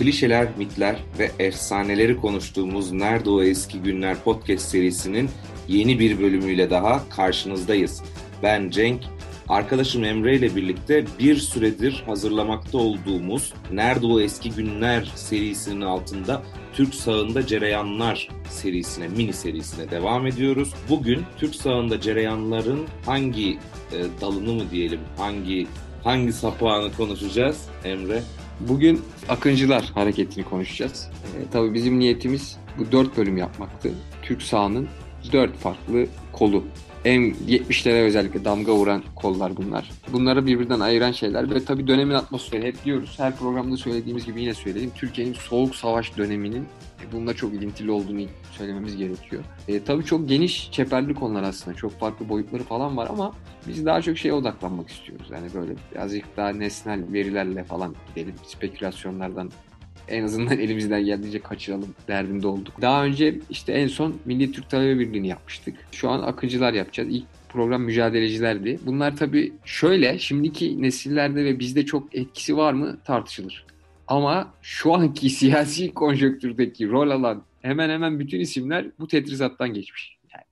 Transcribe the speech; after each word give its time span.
klişeler, 0.00 0.48
mitler 0.58 0.96
ve 1.18 1.30
efsaneleri 1.38 2.16
konuştuğumuz 2.16 2.92
Nerede 2.92 3.30
O 3.30 3.42
Eski 3.42 3.82
Günler 3.82 4.16
podcast 4.24 4.68
serisinin 4.68 5.30
yeni 5.68 5.98
bir 5.98 6.20
bölümüyle 6.20 6.70
daha 6.70 7.08
karşınızdayız. 7.08 8.02
Ben 8.42 8.70
Cenk, 8.70 9.02
arkadaşım 9.48 10.04
Emre 10.04 10.36
ile 10.36 10.56
birlikte 10.56 11.04
bir 11.18 11.36
süredir 11.36 12.02
hazırlamakta 12.06 12.78
olduğumuz 12.78 13.54
Nerede 13.72 14.06
O 14.06 14.20
Eski 14.20 14.50
Günler 14.50 15.12
serisinin 15.14 15.80
altında 15.80 16.42
Türk 16.72 16.94
sağında 16.94 17.46
cereyanlar 17.46 18.28
serisine, 18.50 19.08
mini 19.08 19.32
serisine 19.32 19.90
devam 19.90 20.26
ediyoruz. 20.26 20.74
Bugün 20.88 21.22
Türk 21.38 21.54
sağında 21.54 22.00
cereyanların 22.00 22.86
hangi 23.06 23.58
e, 23.92 23.98
dalını 24.20 24.52
mı 24.52 24.70
diyelim, 24.70 25.00
hangi 25.16 25.66
hangi 26.04 26.32
sapağını 26.32 26.92
konuşacağız 26.92 27.64
Emre? 27.84 28.22
Bugün 28.68 29.00
Akıncılar 29.28 29.84
hareketini 29.94 30.44
konuşacağız. 30.44 31.10
E, 31.36 31.50
tabii 31.52 31.74
bizim 31.74 31.98
niyetimiz 31.98 32.58
bu 32.78 32.92
dört 32.92 33.16
bölüm 33.16 33.36
yapmaktı. 33.36 33.90
Türk 34.22 34.42
sahanın 34.42 34.88
dört 35.32 35.56
farklı 35.56 36.06
kolu. 36.32 36.64
En 37.04 37.20
70'lere 37.20 38.02
özellikle 38.02 38.44
damga 38.44 38.72
vuran 38.72 39.02
kollar 39.16 39.56
bunlar. 39.56 39.90
Bunları 40.12 40.46
birbirinden 40.46 40.80
ayıran 40.80 41.12
şeyler 41.12 41.50
ve 41.50 41.64
tabii 41.64 41.86
dönemin 41.86 42.14
atmosferi 42.14 42.66
hep 42.66 42.84
diyoruz. 42.84 43.14
Her 43.16 43.36
programda 43.36 43.76
söylediğimiz 43.76 44.26
gibi 44.26 44.42
yine 44.42 44.54
söyleyelim. 44.54 44.90
Türkiye'nin 44.94 45.34
soğuk 45.34 45.76
savaş 45.76 46.16
döneminin 46.16 46.66
bununla 47.12 47.34
çok 47.34 47.54
ilintili 47.54 47.90
olduğunu 47.90 48.26
söylememiz 48.52 48.96
gerekiyor. 48.96 49.44
E, 49.68 49.84
tabii 49.84 50.04
çok 50.04 50.28
geniş 50.28 50.72
çeperli 50.72 51.14
konular 51.14 51.42
aslında. 51.42 51.76
Çok 51.76 52.00
farklı 52.00 52.28
boyutları 52.28 52.62
falan 52.62 52.96
var 52.96 53.08
ama 53.10 53.34
biz 53.68 53.86
daha 53.86 54.02
çok 54.02 54.18
şeye 54.18 54.32
odaklanmak 54.32 54.90
istiyoruz. 54.90 55.26
Yani 55.32 55.48
böyle 55.54 55.72
birazcık 55.92 56.36
daha 56.36 56.48
nesnel 56.48 57.12
verilerle 57.12 57.64
falan 57.64 57.94
gidelim. 58.08 58.34
Spekülasyonlardan 58.46 59.50
en 60.08 60.24
azından 60.24 60.58
elimizden 60.58 61.04
geldiğince 61.04 61.40
kaçıralım 61.40 61.94
derdinde 62.08 62.46
olduk. 62.46 62.74
Daha 62.80 63.04
önce 63.04 63.38
işte 63.50 63.72
en 63.72 63.86
son 63.86 64.16
Milli 64.24 64.52
Türk 64.52 64.70
Talebe 64.70 64.98
Birliği'ni 64.98 65.28
yapmıştık. 65.28 65.74
Şu 65.92 66.10
an 66.10 66.22
akıncılar 66.22 66.72
yapacağız. 66.72 67.08
İlk 67.12 67.24
program 67.48 67.82
mücadelecilerdi. 67.82 68.78
Bunlar 68.86 69.16
tabii 69.16 69.52
şöyle 69.64 70.18
şimdiki 70.18 70.82
nesillerde 70.82 71.44
ve 71.44 71.58
bizde 71.58 71.86
çok 71.86 72.14
etkisi 72.14 72.56
var 72.56 72.72
mı 72.72 72.98
tartışılır. 73.04 73.64
Ama 74.10 74.54
şu 74.62 74.94
anki 74.94 75.30
siyasi 75.40 75.94
konjöktürdeki 75.94 76.88
rol 76.88 77.10
alan 77.10 77.44
hemen 77.62 77.90
hemen 77.90 78.18
bütün 78.18 78.40
isimler 78.40 78.86
bu 78.98 79.06
tetrizattan 79.06 79.74
geçmiş. 79.74 80.18
Yani 80.34 80.44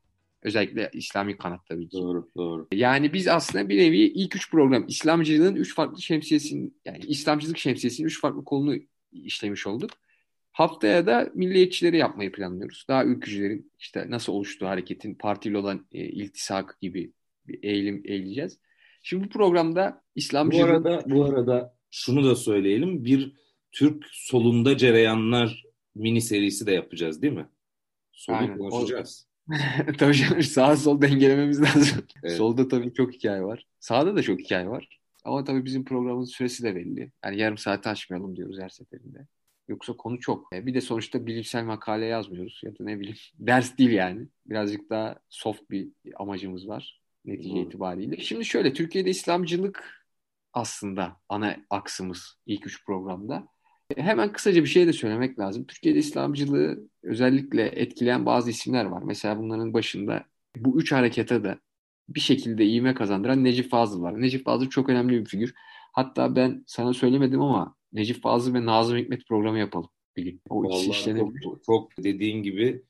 özellikle 0.43 0.91
İslami 0.93 1.37
kanat 1.37 1.67
tabii 1.67 1.89
ki. 1.89 1.97
Doğru, 1.97 2.29
doğru. 2.37 2.69
Yani 2.73 3.13
biz 3.13 3.29
aslında 3.29 3.69
bir 3.69 3.79
nevi 3.79 3.99
ilk 3.99 4.37
üç 4.37 4.51
program 4.51 4.85
İslamcılığın 4.89 5.55
üç 5.55 5.75
farklı 5.75 6.03
şemsiyesinin 6.03 6.77
yani 6.85 6.99
İslamcılık 6.99 7.59
şemsiyesinin 7.59 8.07
üç 8.07 8.21
farklı 8.21 8.45
kolunu 8.45 8.77
işlemiş 9.13 9.67
olduk. 9.67 9.91
Haftaya 10.53 11.07
da 11.07 11.31
milliyetçileri 11.35 11.97
yapmayı 11.97 12.33
planlıyoruz. 12.33 12.85
Daha 12.89 13.05
ülkücülerin 13.05 13.73
işte 13.79 14.11
nasıl 14.11 14.33
oluştuğu 14.33 14.67
hareketin 14.67 15.15
partiyle 15.15 15.59
olan 15.59 15.87
e, 15.93 15.99
iltisak 15.99 16.79
gibi 16.81 17.13
bir 17.49 17.63
eğilim 17.63 18.03
eğileceğiz. 18.05 18.59
Şimdi 19.03 19.25
bu 19.25 19.29
programda 19.29 20.03
İslamcılık... 20.15 20.69
Bu 20.69 20.71
arada, 20.71 21.03
bu 21.07 21.25
arada 21.25 21.75
şunu 21.91 22.25
da 22.25 22.37
söyleyelim. 22.37 23.05
Bir 23.05 23.33
Türk 23.73 24.05
solunda 24.13 24.77
cereyanlar 24.77 25.65
mini 25.95 26.21
serisi 26.21 26.67
de 26.67 26.73
yapacağız 26.73 27.23
değil 27.23 27.33
mi? 27.33 27.49
Solu 28.13 28.37
Aynen. 28.37 28.59
konuşacağız. 28.59 29.29
tabii 29.99 30.15
canım 30.15 30.43
sağ 30.43 30.77
sol 30.77 31.03
dengelememiz 31.03 31.63
lazım. 31.63 32.05
Evet. 32.23 32.37
Solda 32.37 32.69
tabii 32.69 32.95
çok 32.95 33.13
hikaye 33.13 33.43
var. 33.43 33.67
Sağda 33.81 34.17
da 34.17 34.23
çok 34.23 34.41
hikaye 34.41 34.69
var. 34.69 34.99
Ama 35.25 35.45
tabii 35.45 35.65
bizim 35.65 35.85
programın 35.85 36.25
süresi 36.25 36.63
de 36.63 36.75
belli. 36.77 37.13
Yani 37.25 37.39
yarım 37.41 37.59
saati 37.59 37.89
aşmayalım 37.89 38.37
diyoruz 38.37 38.59
her 38.61 38.69
seferinde. 38.69 39.27
Yoksa 39.69 39.93
konu 39.93 40.21
çok. 40.21 40.53
E, 40.55 40.67
Bir 40.67 40.75
de 40.75 40.81
sonuçta 40.81 41.27
bilimsel 41.27 41.65
makale 41.65 42.07
yazmıyoruz 42.07 42.61
ya 42.65 42.73
da 42.79 42.85
ne 42.85 43.01
bileyim 43.01 43.17
ders 43.39 43.79
değil 43.79 43.91
yani. 43.91 44.27
Birazcık 44.47 44.91
daha 44.91 45.19
soft 45.29 45.71
bir 45.71 45.89
amacımız 46.17 46.69
var 46.69 47.01
netice 47.25 47.51
Doğru. 47.51 47.59
itibariyle. 47.61 48.17
Şimdi 48.17 48.45
şöyle 48.45 48.73
Türkiye'de 48.73 49.11
İslamcılık 49.11 50.05
aslında 50.53 51.17
ana 51.29 51.57
aksımız 51.71 52.37
ilk 52.47 52.67
üç 52.67 52.85
programda. 52.87 53.49
Hemen 53.97 54.33
kısaca 54.33 54.63
bir 54.63 54.69
şey 54.69 54.87
de 54.87 54.93
söylemek 54.93 55.39
lazım. 55.39 55.65
Türkiye'de 55.65 55.99
İslamcılığı 55.99 56.89
özellikle 57.03 57.63
etkileyen 57.63 58.27
bazı 58.27 58.51
isimler 58.51 58.85
var. 58.85 59.03
Mesela 59.03 59.39
bunların 59.39 59.75
başında 59.75 60.25
bu 60.57 60.81
üç 60.81 60.93
harekete 60.93 61.45
de 61.45 61.59
bir 62.09 62.21
şekilde 62.21 62.67
ivme 62.67 62.95
kazandıran 62.95 63.45
Necip 63.45 63.71
Fazıl 63.71 64.03
var. 64.03 64.21
Necip 64.21 64.45
Fazıl 64.45 64.69
çok 64.69 64.89
önemli 64.89 65.21
bir 65.21 65.25
figür. 65.25 65.55
Hatta 65.93 66.37
ben 66.37 66.65
sana 66.67 66.95
söylemedim 66.95 67.41
ama 67.41 67.77
Necip 67.93 68.23
Fazıl 68.23 68.55
ve 68.55 68.67
Nazım 68.67 68.99
Hikmet 68.99 69.29
programı 69.29 69.59
yapalım 69.59 69.91
bir 70.17 70.23
gün. 70.23 70.41
O 70.49 70.65
ikisi 70.65 70.89
Vallahi 70.89 70.99
işlenebilir. 70.99 71.41
çok, 71.41 71.65
çok 71.65 71.99
dediğin 71.99 72.43
gibi 72.43 72.83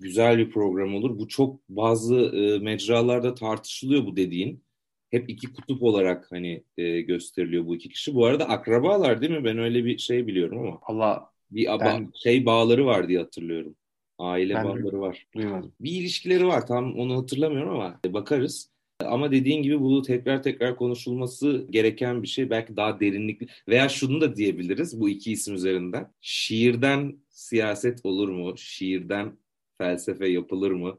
güzel 0.00 0.38
bir 0.38 0.50
program 0.50 0.94
olur. 0.94 1.18
Bu 1.18 1.28
çok 1.28 1.68
bazı 1.68 2.16
e, 2.16 2.58
mecralarda 2.58 3.34
tartışılıyor 3.34 4.06
bu 4.06 4.16
dediğin. 4.16 4.64
Hep 5.10 5.30
iki 5.30 5.52
kutup 5.52 5.82
olarak 5.82 6.32
hani 6.32 6.62
e, 6.76 7.00
gösteriliyor 7.00 7.66
bu 7.66 7.76
iki 7.76 7.88
kişi. 7.88 8.14
Bu 8.14 8.26
arada 8.26 8.48
akrabalar 8.48 9.20
değil 9.20 9.32
mi? 9.32 9.44
Ben 9.44 9.58
öyle 9.58 9.84
bir 9.84 9.98
şey 9.98 10.26
biliyorum 10.26 10.58
ama 10.58 10.78
Allah 10.82 11.30
bir 11.50 11.74
aba- 11.74 11.84
Ben- 11.84 12.10
şey 12.14 12.46
bağları 12.46 12.86
var 12.86 13.08
diye 13.08 13.18
hatırlıyorum. 13.18 13.74
Aile 14.18 14.54
Ben 14.54 14.64
bağları 14.64 15.00
var. 15.00 15.26
duymadım. 15.34 15.72
Bir 15.80 15.92
ilişkileri 15.92 16.46
var. 16.46 16.66
Tam 16.66 16.94
onu 16.98 17.16
hatırlamıyorum 17.22 17.70
ama 17.70 18.00
bakarız. 18.06 18.70
Ama 19.04 19.30
dediğin 19.30 19.62
gibi 19.62 19.80
bu 19.80 20.02
tekrar 20.02 20.42
tekrar 20.42 20.76
konuşulması 20.76 21.66
gereken 21.70 22.22
bir 22.22 22.28
şey. 22.28 22.50
Belki 22.50 22.76
daha 22.76 23.00
derinlikli 23.00 23.46
veya 23.68 23.88
şunu 23.88 24.20
da 24.20 24.36
diyebiliriz 24.36 25.00
bu 25.00 25.08
iki 25.08 25.32
isim 25.32 25.54
üzerinden. 25.54 26.12
Şiirden 26.20 27.16
siyaset 27.28 28.00
olur 28.04 28.28
mu? 28.28 28.54
Şiirden 28.56 29.32
felsefe 29.78 30.28
yapılır 30.28 30.70
mı? 30.70 30.98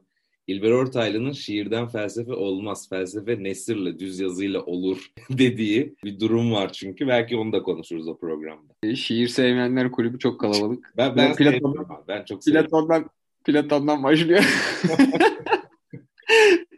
İlber 0.50 0.70
Ortaylı'nın 0.70 1.32
şiirden 1.32 1.88
felsefe 1.88 2.32
olmaz, 2.32 2.88
felsefe 2.88 3.42
nesirle, 3.42 3.98
düz 3.98 4.20
yazıyla 4.20 4.60
olur 4.62 5.10
dediği 5.30 5.94
bir 6.04 6.20
durum 6.20 6.52
var 6.52 6.72
çünkü. 6.72 7.08
Belki 7.08 7.36
onu 7.36 7.52
da 7.52 7.62
konuşuruz 7.62 8.08
o 8.08 8.18
programda. 8.18 8.72
E, 8.82 8.96
Şiir 8.96 9.28
sevmeyenler 9.28 9.90
kulübü 9.90 10.18
çok 10.18 10.40
kalabalık. 10.40 10.92
Ben, 10.96 11.16
ben, 11.16 11.16
Ben 11.16 11.32
Platon- 11.32 11.52
sevmiyorum 11.52 11.86
ama 11.90 12.04
ben 12.08 12.24
çok 12.24 12.44
seviyorum. 12.44 12.70
Platon'dan 12.70 13.10
Platon'dan 13.44 14.02
başlıyor. 14.02 14.44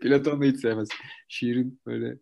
Platon 0.00 0.40
da 0.40 0.44
hiç 0.44 0.60
sevmez. 0.60 0.88
Şiirin 1.28 1.80
böyle 1.86 2.16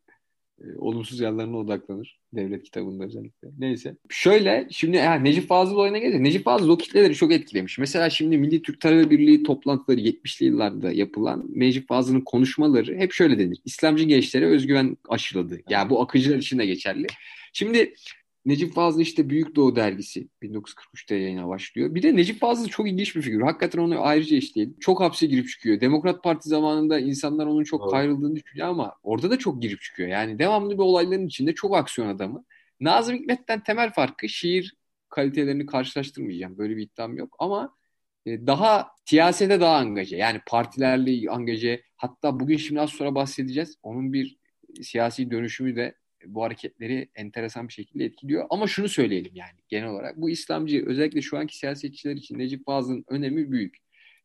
olumsuz 0.78 1.20
yanlarına 1.20 1.58
odaklanır. 1.58 2.20
Devlet 2.32 2.62
kitabında 2.62 3.04
özellikle. 3.04 3.48
Neyse. 3.58 3.96
Şöyle 4.08 4.68
şimdi 4.70 4.98
ha, 4.98 5.14
Necip 5.14 5.48
Fazıl 5.48 5.76
oyuna 5.76 5.98
gelince 5.98 6.22
Necip 6.22 6.44
Fazıl 6.44 6.68
o 6.68 6.76
kitleleri 6.76 7.14
çok 7.14 7.32
etkilemiş. 7.32 7.78
Mesela 7.78 8.10
şimdi 8.10 8.38
Milli 8.38 8.62
Türk 8.62 8.80
Talebe 8.80 9.10
Birliği 9.10 9.42
toplantıları 9.42 10.00
70'li 10.00 10.46
yıllarda 10.46 10.92
yapılan 10.92 11.44
Necip 11.54 11.88
Fazıl'ın 11.88 12.20
konuşmaları 12.20 12.96
hep 12.96 13.12
şöyle 13.12 13.38
denir. 13.38 13.58
İslamcı 13.64 14.04
gençlere 14.04 14.46
özgüven 14.46 14.96
aşıladı. 15.08 15.60
Yani 15.68 15.90
bu 15.90 16.02
akıcılar 16.02 16.38
için 16.38 16.58
de 16.58 16.66
geçerli. 16.66 17.06
Şimdi 17.52 17.94
Necip 18.44 18.74
Fazıl 18.74 19.00
işte 19.00 19.30
Büyük 19.30 19.56
Doğu 19.56 19.76
dergisi 19.76 20.28
1943'te 20.42 21.14
yayına 21.14 21.48
başlıyor. 21.48 21.94
Bir 21.94 22.02
de 22.02 22.16
Necip 22.16 22.40
Fazıl 22.40 22.68
çok 22.68 22.88
ilginç 22.88 23.16
bir 23.16 23.22
figür. 23.22 23.40
Hakikaten 23.40 23.78
onu 23.78 24.00
ayrıca 24.02 24.36
işleyelim. 24.36 24.76
Çok 24.80 25.00
hapse 25.00 25.26
girip 25.26 25.48
çıkıyor. 25.48 25.80
Demokrat 25.80 26.22
Parti 26.22 26.48
zamanında 26.48 26.98
insanlar 26.98 27.46
onun 27.46 27.64
çok 27.64 27.80
Doğru. 27.80 27.90
kayrıldığını 27.90 28.36
düşünüyor 28.36 28.68
ama 28.68 28.94
orada 29.02 29.30
da 29.30 29.38
çok 29.38 29.62
girip 29.62 29.80
çıkıyor. 29.80 30.08
Yani 30.08 30.38
devamlı 30.38 30.74
bir 30.74 30.82
olayların 30.82 31.26
içinde 31.26 31.54
çok 31.54 31.76
aksiyon 31.76 32.08
adamı. 32.08 32.44
Nazım 32.80 33.16
Hikmet'ten 33.16 33.62
temel 33.62 33.92
farkı 33.92 34.28
şiir 34.28 34.74
kalitelerini 35.08 35.66
karşılaştırmayacağım. 35.66 36.58
Böyle 36.58 36.76
bir 36.76 36.82
iddiam 36.82 37.16
yok 37.16 37.36
ama 37.38 37.76
e, 38.26 38.46
daha 38.46 38.88
siyasete 39.04 39.60
daha 39.60 39.76
angaje. 39.76 40.16
Yani 40.16 40.40
partilerle 40.46 41.30
angaje. 41.30 41.82
Hatta 41.96 42.40
bugün 42.40 42.56
şimdi 42.56 42.80
az 42.80 42.90
sonra 42.90 43.14
bahsedeceğiz. 43.14 43.76
Onun 43.82 44.12
bir 44.12 44.38
siyasi 44.82 45.30
dönüşümü 45.30 45.76
de 45.76 45.94
bu 46.26 46.42
hareketleri 46.42 47.08
enteresan 47.14 47.68
bir 47.68 47.72
şekilde 47.72 48.04
etkiliyor. 48.04 48.46
Ama 48.50 48.66
şunu 48.66 48.88
söyleyelim 48.88 49.32
yani 49.34 49.58
genel 49.68 49.88
olarak. 49.88 50.16
Bu 50.16 50.30
İslamcı 50.30 50.86
özellikle 50.86 51.22
şu 51.22 51.38
anki 51.38 51.58
siyasetçiler 51.58 52.14
için 52.14 52.38
Necip 52.38 52.66
Fazıl'ın 52.66 53.04
önemi 53.08 53.52
büyük. 53.52 53.76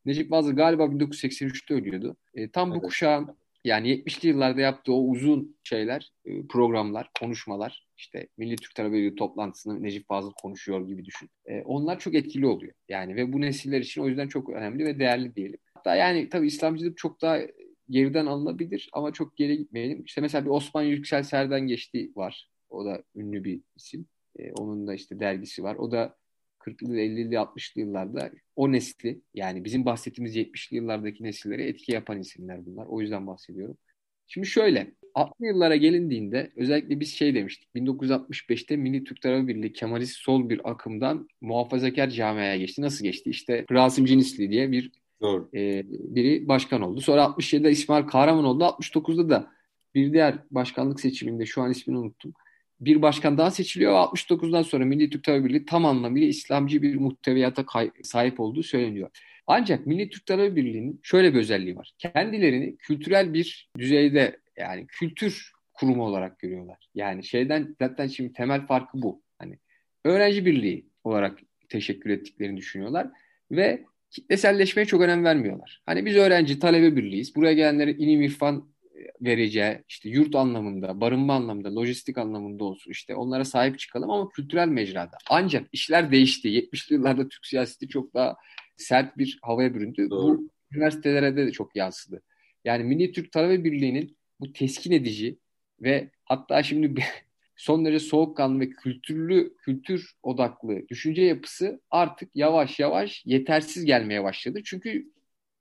Necip 0.05 0.29
Fazıl 0.29 0.55
galiba 0.55 0.83
1983'te 0.83 1.73
ölüyordu. 1.73 2.17
E, 2.33 2.49
tam 2.49 2.71
bu 2.71 2.75
Evet. 2.75 2.83
kuşağın 2.85 3.37
yani 3.63 3.89
70'li 3.89 4.27
yıllarda 4.27 4.61
yaptığı 4.61 4.93
o 4.93 5.01
uzun 5.01 5.57
şeyler, 5.63 6.11
e, 6.25 6.47
programlar, 6.47 7.09
konuşmalar, 7.19 7.85
işte 7.97 8.27
Milli 8.37 8.55
Türk 8.55 8.75
Talebe 8.75 9.15
toplantısını 9.15 9.83
Necip 9.83 10.07
Fazıl 10.07 10.31
konuşuyor 10.41 10.87
gibi 10.87 11.05
düşün. 11.05 11.29
E, 11.45 11.61
onlar 11.61 11.99
çok 11.99 12.15
etkili 12.15 12.47
oluyor. 12.47 12.73
Yani 12.89 13.15
ve 13.15 13.33
bu 13.33 13.41
nesiller 13.41 13.81
için 13.81 14.01
o 14.01 14.07
yüzden 14.07 14.27
çok 14.27 14.49
önemli 14.49 14.85
ve 14.85 14.99
değerli 14.99 15.35
diyelim. 15.35 15.59
Hatta 15.73 15.95
yani 15.95 16.29
tabii 16.29 16.47
İslamcılık 16.47 16.97
çok 16.97 17.21
daha 17.21 17.39
geriden 17.89 18.25
alınabilir 18.25 18.89
ama 18.93 19.13
çok 19.13 19.37
geri 19.37 19.57
gitmeyelim. 19.57 20.03
İşte 20.03 20.21
mesela 20.21 20.45
bir 20.45 20.49
Osman 20.49 20.83
Yüksel 20.83 21.23
Serden 21.23 21.67
geçti 21.67 22.11
var. 22.15 22.49
O 22.69 22.85
da 22.85 23.03
ünlü 23.15 23.43
bir 23.43 23.61
isim. 23.75 24.07
E, 24.39 24.51
onun 24.51 24.87
da 24.87 24.93
işte 24.93 25.19
dergisi 25.19 25.63
var. 25.63 25.75
O 25.75 25.91
da 25.91 26.17
40'lı, 26.59 26.97
50'li, 26.97 27.35
60'lı 27.35 27.81
yıllarda 27.81 28.31
o 28.55 28.71
nesli 28.71 29.21
yani 29.33 29.65
bizim 29.65 29.85
bahsettiğimiz 29.85 30.35
70'li 30.35 30.75
yıllardaki 30.75 31.23
nesillere 31.23 31.67
etki 31.67 31.91
yapan 31.91 32.19
isimler 32.19 32.65
bunlar. 32.65 32.85
O 32.85 33.01
yüzden 33.01 33.27
bahsediyorum. 33.27 33.77
Şimdi 34.27 34.47
şöyle 34.47 34.91
60'lı 35.15 35.45
yıllara 35.45 35.75
gelindiğinde 35.75 36.51
özellikle 36.55 36.99
biz 36.99 37.13
şey 37.13 37.35
demiştik. 37.35 37.69
1965'te 37.75 38.77
Milli 38.77 39.03
Türk 39.03 39.21
Talebe 39.21 39.47
Birliği 39.47 39.73
Kemalist 39.73 40.15
sol 40.15 40.49
bir 40.49 40.71
akımdan 40.71 41.27
muhafazakar 41.41 42.09
camiaya 42.09 42.57
geçti. 42.57 42.81
Nasıl 42.81 43.03
geçti? 43.05 43.29
İşte 43.29 43.65
Rasim 43.71 44.05
Cinisli 44.05 44.51
diye 44.51 44.71
bir 44.71 44.91
Doğru. 45.21 45.49
e, 45.55 45.83
biri 45.87 46.47
başkan 46.47 46.81
oldu. 46.81 47.01
Sonra 47.01 47.21
67'de 47.21 47.71
İsmail 47.71 48.03
Kahraman 48.03 48.45
oldu. 48.45 48.63
69'da 48.63 49.29
da 49.29 49.51
bir 49.95 50.13
diğer 50.13 50.35
başkanlık 50.51 50.99
seçiminde 50.99 51.45
şu 51.45 51.61
an 51.61 51.71
ismini 51.71 51.97
unuttum. 51.97 52.33
Bir 52.79 53.01
başkan 53.01 53.37
daha 53.37 53.51
seçiliyor 53.51 53.91
ve 53.91 53.97
69'dan 53.97 54.61
sonra 54.61 54.85
Milli 54.85 55.09
Türk 55.09 55.23
Talebe 55.23 55.45
Birliği 55.45 55.65
tam 55.65 55.85
anlamıyla 55.85 56.27
İslamcı 56.27 56.81
bir 56.81 56.95
muhteviyata 56.95 57.65
sahip 58.03 58.39
olduğu 58.39 58.63
söyleniyor. 58.63 59.09
Ancak 59.47 59.87
Milli 59.87 60.09
Türk 60.09 60.25
Talebe 60.25 60.55
Birliği'nin 60.55 60.99
şöyle 61.03 61.33
bir 61.33 61.39
özelliği 61.39 61.75
var. 61.75 61.91
Kendilerini 61.97 62.77
kültürel 62.77 63.33
bir 63.33 63.69
düzeyde 63.77 64.39
yani 64.57 64.87
kültür 64.87 65.51
kurumu 65.73 66.05
olarak 66.05 66.39
görüyorlar. 66.39 66.89
Yani 66.95 67.23
şeyden 67.23 67.75
zaten 67.79 68.07
şimdi 68.07 68.33
temel 68.33 68.67
farkı 68.67 69.01
bu. 69.01 69.21
Hani 69.39 69.59
öğrenci 70.05 70.45
birliği 70.45 70.89
olarak 71.03 71.39
teşekkür 71.69 72.09
ettiklerini 72.09 72.57
düşünüyorlar 72.57 73.07
ve 73.51 73.85
kitleselleşmeye 74.15 74.85
çok 74.85 75.01
önem 75.01 75.23
vermiyorlar. 75.23 75.81
Hani 75.85 76.05
biz 76.05 76.15
öğrenci 76.15 76.59
talebe 76.59 76.95
birliğiyiz. 76.95 77.35
Buraya 77.35 77.53
gelenlere 77.53 77.91
ilim 77.91 78.21
irfan 78.21 78.69
vereceği 79.21 79.83
işte 79.87 80.09
yurt 80.09 80.35
anlamında, 80.35 81.01
barınma 81.01 81.33
anlamında, 81.35 81.75
lojistik 81.75 82.17
anlamında 82.17 82.63
olsun 82.63 82.91
işte 82.91 83.15
onlara 83.15 83.45
sahip 83.45 83.79
çıkalım 83.79 84.09
ama 84.09 84.29
kültürel 84.29 84.67
mecrada. 84.67 85.17
Ancak 85.29 85.67
işler 85.71 86.11
değişti. 86.11 86.47
70'li 86.47 86.93
yıllarda 86.93 87.27
Türk 87.27 87.45
siyaseti 87.45 87.87
çok 87.87 88.13
daha 88.13 88.35
sert 88.77 89.17
bir 89.17 89.39
havaya 89.41 89.73
büründü. 89.73 90.09
Doğru. 90.09 90.37
Bu 90.37 90.49
üniversitelere 90.71 91.37
de 91.37 91.51
çok 91.51 91.75
yansıdı. 91.75 92.21
Yani 92.65 92.83
Milli 92.83 93.11
Türk 93.11 93.31
Talebe 93.31 93.63
Birliği'nin 93.63 94.17
bu 94.39 94.53
teskin 94.53 94.91
edici 94.91 95.37
ve 95.81 96.09
hatta 96.25 96.63
şimdi 96.63 97.03
son 97.55 97.85
derece 97.85 98.05
soğukkanlı 98.05 98.59
ve 98.59 98.69
kültürlü, 98.69 99.55
kültür 99.57 100.13
odaklı 100.23 100.87
düşünce 100.89 101.21
yapısı 101.21 101.81
artık 101.91 102.29
yavaş 102.35 102.79
yavaş 102.79 103.23
yetersiz 103.25 103.85
gelmeye 103.85 104.23
başladı. 104.23 104.59
Çünkü 104.65 105.11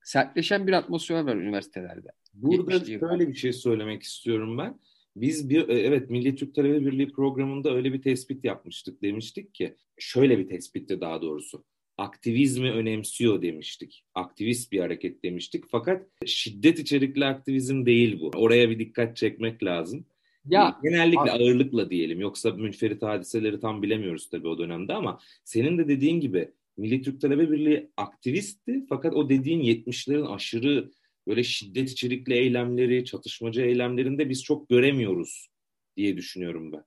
sertleşen 0.03 0.67
bir 0.67 0.73
atmosfer 0.73 1.21
var 1.21 1.37
üniversitelerde. 1.37 2.09
Burada 2.35 2.85
şöyle 2.85 3.29
bir 3.29 3.35
şey 3.35 3.53
söylemek 3.53 4.03
istiyorum 4.03 4.59
ben. 4.59 4.79
Biz 5.17 5.51
bir 5.51 5.69
e, 5.69 5.81
evet 5.81 6.11
Milli 6.11 6.37
Türk 6.37 6.55
Talebe 6.55 6.87
Birliği 6.87 7.13
programında 7.13 7.75
öyle 7.75 7.93
bir 7.93 8.03
tespit 8.03 8.45
yapmıştık. 8.45 9.03
Demiştik 9.03 9.55
ki 9.55 9.75
şöyle 9.99 10.39
bir 10.39 10.49
tespitti 10.49 11.01
daha 11.01 11.23
doğrusu 11.23 11.65
aktivizmi 11.99 12.71
önemsiyor 12.71 13.43
demiştik. 13.43 14.05
Aktivist 14.15 14.73
bir 14.73 14.81
hareket 14.81 15.23
demiştik. 15.25 15.65
Fakat 15.69 16.07
şiddet 16.27 16.79
içerikli 16.79 17.25
aktivizm 17.25 17.87
değil 17.87 18.21
bu. 18.21 18.31
Oraya 18.37 18.71
bir 18.71 18.79
dikkat 18.79 19.17
çekmek 19.17 19.65
lazım. 19.65 20.07
Ya 20.49 20.81
genellikle 20.83 21.21
abi, 21.21 21.31
ağırlıkla 21.31 21.91
diyelim. 21.91 22.21
Yoksa 22.21 22.51
münferit 22.51 23.03
hadiseleri 23.03 23.61
tam 23.61 23.83
bilemiyoruz 23.83 24.29
tabii 24.29 24.49
o 24.49 24.59
dönemde 24.59 24.95
ama 24.95 25.19
senin 25.45 25.79
de 25.79 25.89
dediğin 25.89 26.21
gibi 26.21 26.51
Milli 26.77 27.03
Türk 27.03 27.21
Talebe 27.21 27.51
Birliği 27.51 27.91
aktivistti 27.97 28.87
fakat 28.89 29.15
o 29.15 29.29
dediğin 29.29 29.61
70'lerin 29.61 30.35
aşırı 30.35 30.91
böyle 31.27 31.43
şiddet 31.43 31.91
içerikli 31.91 32.35
eylemleri, 32.35 33.05
çatışmacı 33.05 33.63
eylemlerinde 33.63 34.29
biz 34.29 34.43
çok 34.43 34.69
göremiyoruz 34.69 35.49
diye 35.97 36.17
düşünüyorum 36.17 36.73
ben. 36.73 36.85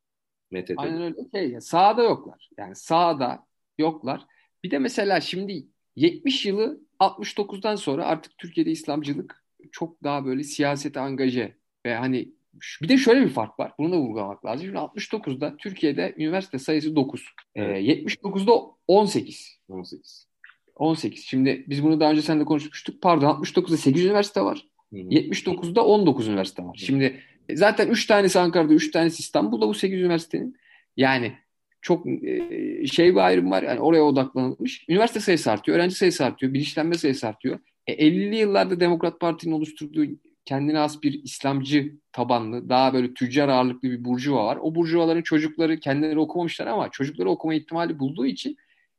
Mete'de. 0.51 0.81
Aynen 0.81 1.01
öyle. 1.01 1.15
Şey, 1.31 1.62
sağda 1.62 2.03
yoklar. 2.03 2.50
Yani 2.57 2.75
sağda 2.75 3.45
yoklar. 3.77 4.21
Bir 4.63 4.71
de 4.71 4.80
mesela 4.80 5.21
şimdi 5.21 5.68
70 5.95 6.45
yılı 6.45 6.81
69'dan 7.00 7.75
sonra 7.75 8.06
artık 8.06 8.38
Türkiye'de 8.38 8.71
İslamcılık 8.71 9.44
çok 9.71 10.03
daha 10.03 10.25
böyle 10.25 10.44
siyasete 10.44 11.00
angaje 11.00 11.57
ve 11.86 11.95
hani 11.95 12.37
bir 12.81 12.89
de 12.89 12.98
şöyle 12.98 13.21
bir 13.21 13.30
fark 13.30 13.59
var. 13.59 13.71
Bunu 13.80 13.92
da 13.92 13.98
vurgulamak 13.98 14.45
lazım. 14.45 14.65
Şimdi 14.65 14.77
69'da 14.77 15.57
Türkiye'de 15.57 16.13
üniversite 16.18 16.59
sayısı 16.59 16.95
9. 16.95 17.25
Ee, 17.56 17.63
evet. 17.63 17.77
Ee, 17.77 18.04
79'da 18.04 18.54
18. 18.88 19.59
18. 19.69 20.27
18. 20.75 21.24
Şimdi 21.24 21.65
biz 21.68 21.83
bunu 21.83 22.00
daha 22.00 22.12
önce 22.12 22.21
seninle 22.21 22.45
konuşmuştuk. 22.45 23.01
Pardon 23.01 23.27
69'da 23.27 23.77
8 23.77 24.06
üniversite 24.06 24.42
var. 24.42 24.68
Hı 24.94 25.00
hı. 25.00 25.01
79'da 25.01 25.86
19 25.86 26.27
üniversite 26.27 26.63
var. 26.63 26.77
Hı. 26.80 26.86
Şimdi 26.86 27.19
zaten 27.54 27.88
3 27.88 28.07
tanesi 28.07 28.39
Ankara'da, 28.39 28.74
3 28.74 28.92
tanesi 28.92 29.19
İstanbul'da 29.19 29.68
bu 29.68 29.74
8 29.74 30.00
üniversitenin. 30.01 30.57
Yani 30.98 31.33
çok 31.81 32.07
e, 32.07 32.88
şey 32.88 33.12
bir 33.12 33.19
ayrım 33.19 33.51
var. 33.51 33.63
Yani 33.63 33.80
oraya 33.80 34.03
odaklanılmış. 34.03 34.86
Üniversite 34.89 35.19
sayısı 35.19 35.51
artıyor, 35.51 35.77
öğrenci 35.77 35.95
sayısı 35.95 36.25
artıyor, 36.25 36.53
bilinçlenme 36.53 36.95
sayısı 36.95 37.27
artıyor. 37.27 37.60
E, 37.88 37.94
50'li 38.07 38.36
yıllarda 38.36 38.80
Demokrat 38.80 39.19
Parti'nin 39.19 39.53
oluşturduğu 39.53 40.06
kendine 40.47 40.79
az 40.79 41.03
bir 41.03 41.23
İslamcı 41.23 41.95
tabanlı, 42.11 42.69
daha 42.69 42.94
böyle 42.94 43.13
tüccar 43.13 43.49
ağırlıklı 43.49 43.91
bir 43.91 44.05
burjuva 44.05 44.45
var. 44.45 44.57
O 44.61 44.75
burjuvaların 44.75 45.21
çocukları 45.21 45.79
kendileri 45.79 46.19
okumamışlar 46.19 46.67
ama 46.67 46.89
çocukları 46.89 47.29
okuma 47.29 47.53
ihtimali 47.53 47.99
bulduğu 47.99 48.25
için 48.25 48.57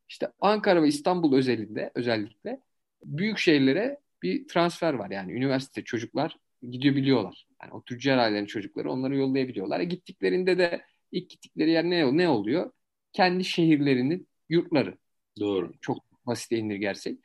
işte 0.09 0.29
Ankara 0.41 0.83
ve 0.83 0.89
İstanbul 0.89 1.37
özelinde 1.37 1.91
özellikle 1.95 2.61
büyük 3.05 3.39
şehirlere 3.39 3.99
bir 4.23 4.49
transfer 4.49 4.95
var. 4.95 5.11
Yani 5.11 5.33
üniversite 5.33 5.85
çocuklar 5.85 6.37
gidiyor 6.71 6.97
biliyorlar. 6.97 7.47
Yani 7.63 7.73
o 7.73 7.83
tüccar 7.83 8.19
ailenin 8.19 8.47
çocukları 8.47 8.93
onları 8.93 9.17
yollayabiliyorlar. 9.17 9.81
E 9.81 9.85
gittiklerinde 9.85 10.59
de 10.59 10.83
ilk 11.13 11.31
gittikleri 11.31 11.71
yer 11.71 11.85
ne, 11.85 12.17
ne 12.17 12.29
oluyor? 12.29 12.73
Kendi 13.13 13.45
şehirlerinin 13.45 14.29
yurtları. 14.49 14.99
Doğru. 15.41 15.73
Çok 15.81 16.27
basit 16.27 16.53
indirgersek. 16.53 17.19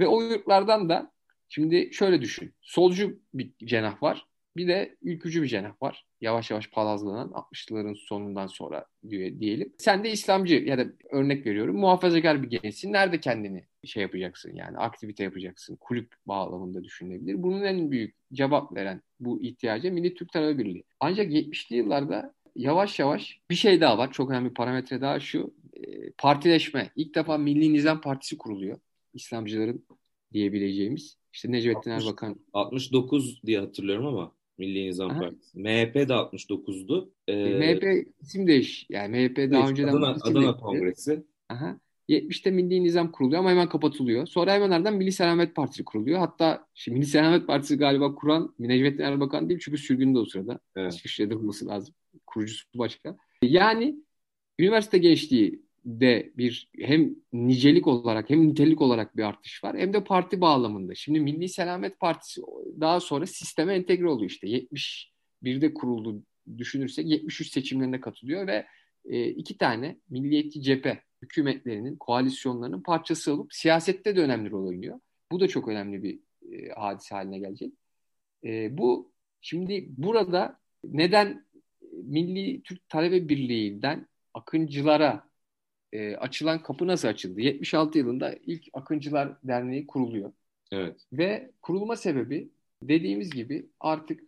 Ve 0.00 0.06
o 0.06 0.22
yurtlardan 0.22 0.88
da 0.88 1.12
şimdi 1.50 1.90
şöyle 1.92 2.20
düşün. 2.20 2.54
Solcu 2.60 3.20
bir 3.34 3.50
cenah 3.64 4.02
var. 4.02 4.26
Bir 4.56 4.68
de 4.68 4.96
ülkücü 5.02 5.42
bir 5.42 5.48
cenah 5.48 5.82
var. 5.82 6.06
Yavaş 6.20 6.50
yavaş 6.50 6.70
palazlanan 6.70 7.28
60'ların 7.28 7.96
sonundan 7.96 8.46
sonra 8.46 8.86
diyelim. 9.10 9.72
Sen 9.78 10.04
de 10.04 10.10
İslamcı 10.10 10.54
ya 10.54 10.78
da 10.78 10.86
örnek 11.10 11.46
veriyorum 11.46 11.76
muhafazakar 11.76 12.42
bir 12.42 12.50
gençsin. 12.50 12.92
Nerede 12.92 13.20
kendini 13.20 13.64
şey 13.84 14.02
yapacaksın 14.02 14.54
yani 14.54 14.78
aktivite 14.78 15.24
yapacaksın. 15.24 15.76
Kulüp 15.76 16.14
bağlamında 16.26 16.84
düşünülebilir. 16.84 17.42
Bunun 17.42 17.62
en 17.62 17.90
büyük 17.90 18.14
cevap 18.32 18.76
veren 18.76 19.02
bu 19.20 19.42
ihtiyaca 19.42 19.90
Milli 19.90 20.14
Türk 20.14 20.32
Talebe 20.32 20.58
Birliği. 20.58 20.84
Ancak 21.00 21.30
70'li 21.30 21.76
yıllarda 21.76 22.34
yavaş 22.56 22.98
yavaş 22.98 23.40
bir 23.50 23.54
şey 23.54 23.80
daha 23.80 23.98
var. 23.98 24.12
Çok 24.12 24.30
önemli 24.30 24.50
bir 24.50 24.54
parametre 24.54 25.00
daha 25.00 25.20
şu. 25.20 25.54
E, 25.74 26.10
partileşme. 26.18 26.90
İlk 26.96 27.14
defa 27.14 27.38
Milli 27.38 27.72
Nizam 27.72 28.00
Partisi 28.00 28.38
kuruluyor. 28.38 28.78
İslamcıların 29.14 29.84
diyebileceğimiz. 30.32 31.16
İşte 31.32 31.52
Necmettin 31.52 31.90
60, 31.90 32.06
Erbakan. 32.06 32.36
69 32.52 33.42
diye 33.46 33.60
hatırlıyorum 33.60 34.06
ama 34.06 34.32
Milli 34.58 34.86
Nizam 34.86 35.10
Aha. 35.10 35.20
Partisi. 35.20 35.58
MHP 35.58 35.94
de 35.94 36.12
69'du. 36.12 37.12
Ee, 37.28 37.34
MHP 37.34 38.08
isim 38.20 38.46
değiş. 38.46 38.86
Yani 38.90 39.28
MHP 39.28 39.52
daha 39.52 39.68
önceden 39.68 39.88
Adana, 39.88 40.16
Adana 40.22 40.56
Kongresi. 40.56 41.24
Aha. 41.48 41.80
70'te 42.08 42.50
Milli 42.50 42.82
Nizam 42.82 43.12
kuruluyor 43.12 43.40
ama 43.40 43.50
hemen 43.50 43.68
kapatılıyor. 43.68 44.26
Sonra 44.26 44.52
hemen 44.52 44.70
ardından 44.70 44.94
Milli 44.94 45.12
Selamet 45.12 45.54
Partisi 45.54 45.84
kuruluyor. 45.84 46.18
Hatta 46.18 46.66
şimdi 46.74 46.98
Milli 46.98 47.06
Selamet 47.06 47.46
Partisi 47.46 47.76
galiba 47.76 48.14
kuran 48.14 48.54
Necmettin 48.58 49.02
Erbakan 49.02 49.48
değil 49.48 49.60
çünkü 49.62 49.78
sürgünde 49.78 50.18
o 50.18 50.24
sırada. 50.24 50.60
Evet. 50.76 50.94
İşleştirde 50.94 51.36
olması 51.36 51.66
lazım. 51.66 51.94
Kurucusu 52.26 52.64
başka. 52.74 53.16
Yani 53.42 53.96
üniversite 54.58 54.98
gençliği 54.98 55.62
de 55.84 56.32
bir 56.36 56.70
hem 56.78 57.14
nicelik 57.32 57.86
olarak 57.86 58.30
hem 58.30 58.48
nitelik 58.48 58.80
olarak 58.80 59.16
bir 59.16 59.22
artış 59.22 59.64
var 59.64 59.78
hem 59.78 59.92
de 59.92 60.04
parti 60.04 60.40
bağlamında. 60.40 60.94
Şimdi 60.94 61.20
Milli 61.20 61.48
Selamet 61.48 62.00
Partisi 62.00 62.42
daha 62.80 63.00
sonra 63.00 63.26
sisteme 63.26 63.74
entegre 63.74 64.08
oluyor 64.08 64.30
işte. 64.30 64.48
71'de 64.48 65.74
kuruldu 65.74 66.22
düşünürsek 66.58 67.06
73 67.06 67.52
seçimlerine 67.52 68.00
katılıyor 68.00 68.46
ve 68.46 68.66
e, 69.04 69.28
iki 69.28 69.58
tane 69.58 69.96
milliyetçi 70.08 70.62
cephe 70.62 71.02
hükümetlerinin, 71.22 71.96
koalisyonlarının 71.96 72.82
parçası 72.82 73.34
olup 73.34 73.54
siyasette 73.54 74.16
de 74.16 74.20
önemli 74.20 74.50
rol 74.50 74.66
oynuyor. 74.66 75.00
Bu 75.32 75.40
da 75.40 75.48
çok 75.48 75.68
önemli 75.68 76.02
bir 76.02 76.20
e, 76.52 76.68
hadise 76.68 77.14
haline 77.14 77.38
gelecek. 77.38 77.72
E, 78.44 78.78
bu 78.78 79.12
şimdi 79.40 79.86
burada 79.88 80.60
neden 80.84 81.46
Milli 81.92 82.62
Türk 82.62 82.88
Talebe 82.88 83.28
Birliği'nden 83.28 84.08
Akıncılara 84.34 85.29
e, 85.92 86.16
açılan 86.16 86.62
kapı 86.62 86.86
nasıl 86.86 87.08
açıldı? 87.08 87.40
76 87.40 87.98
yılında 87.98 88.34
ilk 88.46 88.68
Akıncılar 88.72 89.36
Derneği 89.44 89.86
kuruluyor. 89.86 90.32
Evet. 90.72 91.06
Ve 91.12 91.50
kurulma 91.62 91.96
sebebi 91.96 92.50
dediğimiz 92.82 93.30
gibi 93.30 93.66
artık 93.80 94.20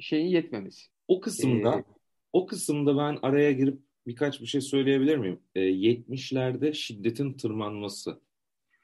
şeyin 0.00 0.26
yetmemesi. 0.26 0.82
O 1.08 1.20
kısımda 1.20 1.74
ee, 1.78 1.84
o 2.32 2.46
kısımda 2.46 2.96
ben 2.96 3.18
araya 3.22 3.52
girip 3.52 3.78
birkaç 4.06 4.40
bir 4.40 4.46
şey 4.46 4.60
söyleyebilir 4.60 5.16
miyim? 5.16 5.40
E, 5.54 5.60
70'lerde 5.60 6.74
şiddetin 6.74 7.32
tırmanması 7.32 8.20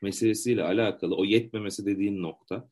meselesiyle 0.02 0.62
alakalı 0.62 1.16
o 1.16 1.24
yetmemesi 1.24 1.86
dediğin 1.86 2.22
nokta. 2.22 2.68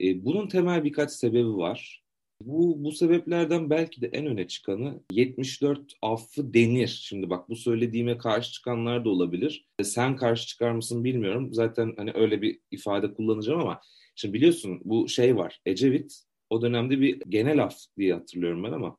E, 0.00 0.24
bunun 0.24 0.48
temel 0.48 0.84
birkaç 0.84 1.10
sebebi 1.10 1.56
var. 1.56 2.04
Bu, 2.40 2.84
bu 2.84 2.92
sebeplerden 2.92 3.70
belki 3.70 4.00
de 4.00 4.06
en 4.12 4.26
öne 4.26 4.48
çıkanı 4.48 5.00
74 5.12 5.92
affı 6.02 6.54
denir. 6.54 7.00
Şimdi 7.02 7.30
bak 7.30 7.48
bu 7.48 7.56
söylediğime 7.56 8.18
karşı 8.18 8.52
çıkanlar 8.52 9.04
da 9.04 9.08
olabilir. 9.08 9.66
E, 9.78 9.84
sen 9.84 10.16
karşı 10.16 10.46
çıkar 10.46 10.72
mısın 10.72 11.04
bilmiyorum. 11.04 11.54
Zaten 11.54 11.94
hani 11.96 12.12
öyle 12.14 12.42
bir 12.42 12.60
ifade 12.70 13.14
kullanacağım 13.14 13.60
ama 13.60 13.80
şimdi 14.14 14.34
biliyorsun 14.34 14.80
bu 14.84 15.08
şey 15.08 15.36
var. 15.36 15.60
Ecevit 15.66 16.22
O 16.50 16.62
dönemde 16.62 17.00
bir 17.00 17.20
genel 17.28 17.64
af 17.64 17.76
diye 17.98 18.14
hatırlıyorum 18.14 18.64
ben 18.64 18.72
ama 18.72 18.96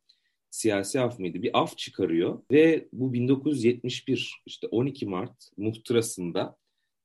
siyasi 0.51 0.99
af 0.99 1.19
mıydı? 1.19 1.41
Bir 1.41 1.61
af 1.61 1.77
çıkarıyor 1.77 2.41
ve 2.51 2.87
bu 2.93 3.13
1971 3.13 4.33
işte 4.45 4.67
12 4.67 5.05
Mart 5.05 5.49
muhtırasında 5.57 6.57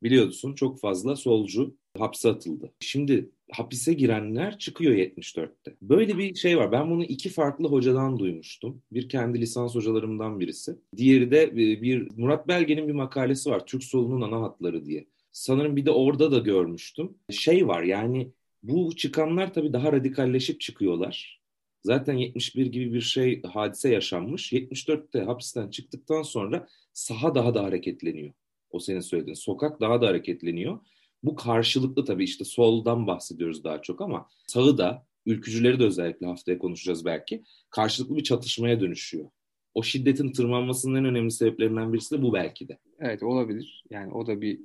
biliyorsun 0.02 0.54
çok 0.54 0.80
fazla 0.80 1.16
solcu 1.16 1.76
hapse 1.98 2.28
atıldı. 2.28 2.72
Şimdi 2.80 3.30
hapise 3.52 3.92
girenler 3.92 4.58
çıkıyor 4.58 4.94
74'te. 4.94 5.76
Böyle 5.82 6.18
bir 6.18 6.34
şey 6.34 6.58
var. 6.58 6.72
Ben 6.72 6.90
bunu 6.90 7.04
iki 7.04 7.28
farklı 7.28 7.68
hocadan 7.68 8.18
duymuştum. 8.18 8.82
Bir 8.92 9.08
kendi 9.08 9.40
lisans 9.40 9.74
hocalarımdan 9.74 10.40
birisi. 10.40 10.76
Diğeri 10.96 11.30
de 11.30 11.42
e, 11.42 11.56
bir 11.56 12.08
Murat 12.16 12.48
Belge'nin 12.48 12.88
bir 12.88 12.92
makalesi 12.92 13.50
var. 13.50 13.66
Türk 13.66 13.84
solunun 13.84 14.20
ana 14.20 14.42
hatları 14.42 14.84
diye. 14.84 15.06
Sanırım 15.32 15.76
bir 15.76 15.86
de 15.86 15.90
orada 15.90 16.32
da 16.32 16.38
görmüştüm. 16.38 17.14
Şey 17.30 17.68
var 17.68 17.82
yani 17.82 18.32
bu 18.62 18.96
çıkanlar 18.96 19.54
tabii 19.54 19.72
daha 19.72 19.92
radikalleşip 19.92 20.60
çıkıyorlar. 20.60 21.40
Zaten 21.82 22.14
71 22.14 22.66
gibi 22.66 22.94
bir 22.94 23.00
şey 23.00 23.42
hadise 23.42 23.88
yaşanmış. 23.88 24.52
74'te 24.52 25.20
hapisten 25.20 25.70
çıktıktan 25.70 26.22
sonra 26.22 26.68
saha 26.92 27.34
daha 27.34 27.54
da 27.54 27.64
hareketleniyor. 27.64 28.32
O 28.70 28.78
senin 28.78 29.00
söylediğin. 29.00 29.34
Sokak 29.34 29.80
daha 29.80 30.02
da 30.02 30.06
hareketleniyor. 30.06 30.78
Bu 31.24 31.36
karşılıklı 31.36 32.04
tabii 32.04 32.24
işte 32.24 32.44
soldan 32.44 33.06
bahsediyoruz 33.06 33.64
daha 33.64 33.82
çok 33.82 34.00
ama 34.00 34.28
sağı 34.46 34.78
da 34.78 35.06
ülkücüleri 35.26 35.78
de 35.78 35.84
özellikle 35.84 36.26
haftaya 36.26 36.58
konuşacağız 36.58 37.04
belki. 37.04 37.44
Karşılıklı 37.70 38.16
bir 38.16 38.22
çatışmaya 38.22 38.80
dönüşüyor. 38.80 39.30
O 39.74 39.82
şiddetin 39.82 40.32
tırmanmasının 40.32 40.94
en 40.94 41.04
önemli 41.04 41.30
sebeplerinden 41.30 41.92
birisi 41.92 42.18
de 42.18 42.22
bu 42.22 42.32
belki 42.32 42.68
de. 42.68 42.78
Evet 42.98 43.22
olabilir. 43.22 43.84
Yani 43.90 44.12
o 44.12 44.26
da 44.26 44.40
bir 44.40 44.60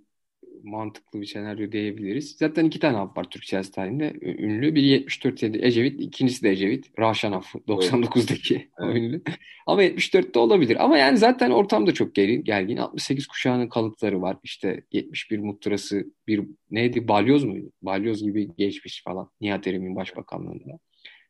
mantıklı 0.64 1.22
bir 1.22 1.26
senaryo 1.26 1.72
diyebiliriz. 1.72 2.36
Zaten 2.40 2.66
iki 2.66 2.80
tane 2.80 2.98
af 2.98 3.18
var 3.18 3.24
Türk 3.24 3.46
siyasi 3.46 3.72
tarihinde 3.72 4.14
ünlü. 4.22 4.76
Biri 4.76 4.88
74 4.88 5.44
yedi 5.44 5.60
Ecevit, 5.62 6.02
ikincisi 6.02 6.44
de 6.44 6.50
Ecevit. 6.50 7.00
Rahşan 7.00 7.32
affı 7.32 7.58
99'daki 7.58 8.70
evet. 8.80 8.96
ünlü. 8.96 9.22
Ama 9.68 9.84
74'te 9.84 10.40
olabilir. 10.40 10.84
Ama 10.84 10.98
yani 10.98 11.18
zaten 11.18 11.52
ortamda 11.52 11.94
çok 11.94 12.16
gergin. 12.16 12.44
gergin. 12.44 12.78
68 12.78 13.28
kuşağının 13.28 13.70
kalıtları 13.70 14.22
var. 14.22 14.38
İşte 14.44 14.84
71 14.92 15.40
muhtırası 15.40 16.06
bir 16.28 16.44
neydi? 16.72 17.08
Balyoz 17.08 17.44
muydu? 17.44 17.72
Balyoz 17.82 18.24
gibi 18.24 18.50
geçmiş 18.58 19.04
falan. 19.04 19.30
Nihat 19.42 19.68
Erim'in 19.68 19.96
başbakanlığında. 19.96 20.80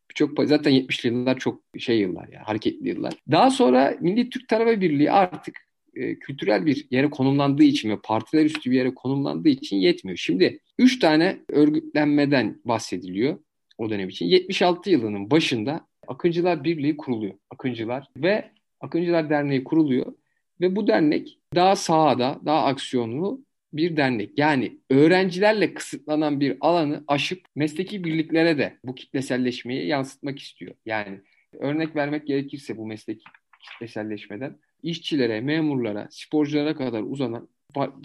Birçok 0.09 0.47
zaten 0.47 0.73
70'li 0.73 1.09
yıllar 1.09 1.37
çok 1.37 1.61
şey 1.77 1.99
yıllar 1.99 2.27
ya, 2.27 2.41
hareketli 2.45 2.89
yıllar. 2.89 3.13
Daha 3.31 3.49
sonra 3.51 3.97
Milli 4.01 4.29
Türk 4.29 4.47
Talebe 4.47 4.81
Birliği 4.81 5.11
artık 5.11 5.68
e, 5.95 6.19
kültürel 6.19 6.65
bir 6.65 6.87
yere 6.91 7.09
konumlandığı 7.09 7.63
için 7.63 7.89
ve 7.89 7.99
partiler 8.03 8.45
üstü 8.45 8.71
bir 8.71 8.75
yere 8.75 8.93
konumlandığı 8.93 9.49
için 9.49 9.77
yetmiyor. 9.77 10.17
Şimdi 10.17 10.59
3 10.77 10.99
tane 10.99 11.39
örgütlenmeden 11.49 12.61
bahsediliyor 12.65 13.39
o 13.77 13.89
dönem 13.89 14.09
için. 14.09 14.25
76 14.25 14.89
yılının 14.89 15.31
başında 15.31 15.87
Akıncılar 16.07 16.63
Birliği 16.63 16.97
kuruluyor. 16.97 17.33
Akıncılar 17.49 18.07
ve 18.17 18.51
Akıncılar 18.81 19.29
Derneği 19.29 19.63
kuruluyor 19.63 20.13
ve 20.61 20.75
bu 20.75 20.87
dernek 20.87 21.39
daha 21.55 21.75
sahada, 21.75 22.39
daha 22.45 22.65
aksiyonlu 22.65 23.45
bir 23.73 23.97
dernek. 23.97 24.37
Yani 24.37 24.77
öğrencilerle 24.89 25.73
kısıtlanan 25.73 26.39
bir 26.39 26.57
alanı 26.59 27.03
aşıp 27.07 27.41
mesleki 27.55 28.03
birliklere 28.03 28.57
de 28.57 28.77
bu 28.83 28.95
kitleselleşmeyi 28.95 29.87
yansıtmak 29.87 30.39
istiyor. 30.39 30.75
Yani 30.85 31.21
örnek 31.53 31.95
vermek 31.95 32.27
gerekirse 32.27 32.77
bu 32.77 32.85
mesleki 32.85 33.23
kitleselleşmeden 33.61 34.57
işçilere, 34.83 35.41
memurlara, 35.41 36.07
sporculara 36.11 36.75
kadar 36.75 37.03
uzanan 37.03 37.49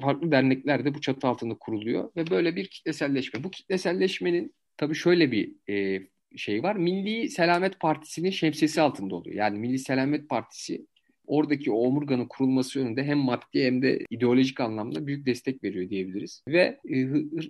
farklı 0.00 0.32
dernekler 0.32 0.84
de 0.84 0.94
bu 0.94 1.00
çatı 1.00 1.28
altında 1.28 1.54
kuruluyor 1.54 2.10
ve 2.16 2.30
böyle 2.30 2.56
bir 2.56 2.66
kitleselleşme. 2.66 3.44
Bu 3.44 3.50
kitleselleşmenin 3.50 4.54
tabii 4.76 4.94
şöyle 4.94 5.32
bir 5.32 5.54
e, 5.70 6.06
şey 6.36 6.62
var. 6.62 6.76
Milli 6.76 7.30
Selamet 7.30 7.80
Partisi'nin 7.80 8.30
şemsiyesi 8.30 8.80
altında 8.80 9.14
oluyor. 9.14 9.36
Yani 9.36 9.58
Milli 9.58 9.78
Selamet 9.78 10.28
Partisi 10.28 10.86
oradaki 11.26 11.70
o 11.70 11.76
omurganın 11.76 12.26
kurulması 12.26 12.78
yönünde 12.78 13.04
hem 13.04 13.18
maddi 13.18 13.64
hem 13.64 13.82
de 13.82 13.98
ideolojik 14.10 14.60
anlamda 14.60 15.06
büyük 15.06 15.26
destek 15.26 15.64
veriyor 15.64 15.90
diyebiliriz. 15.90 16.42
Ve 16.48 16.80
e, 16.90 17.02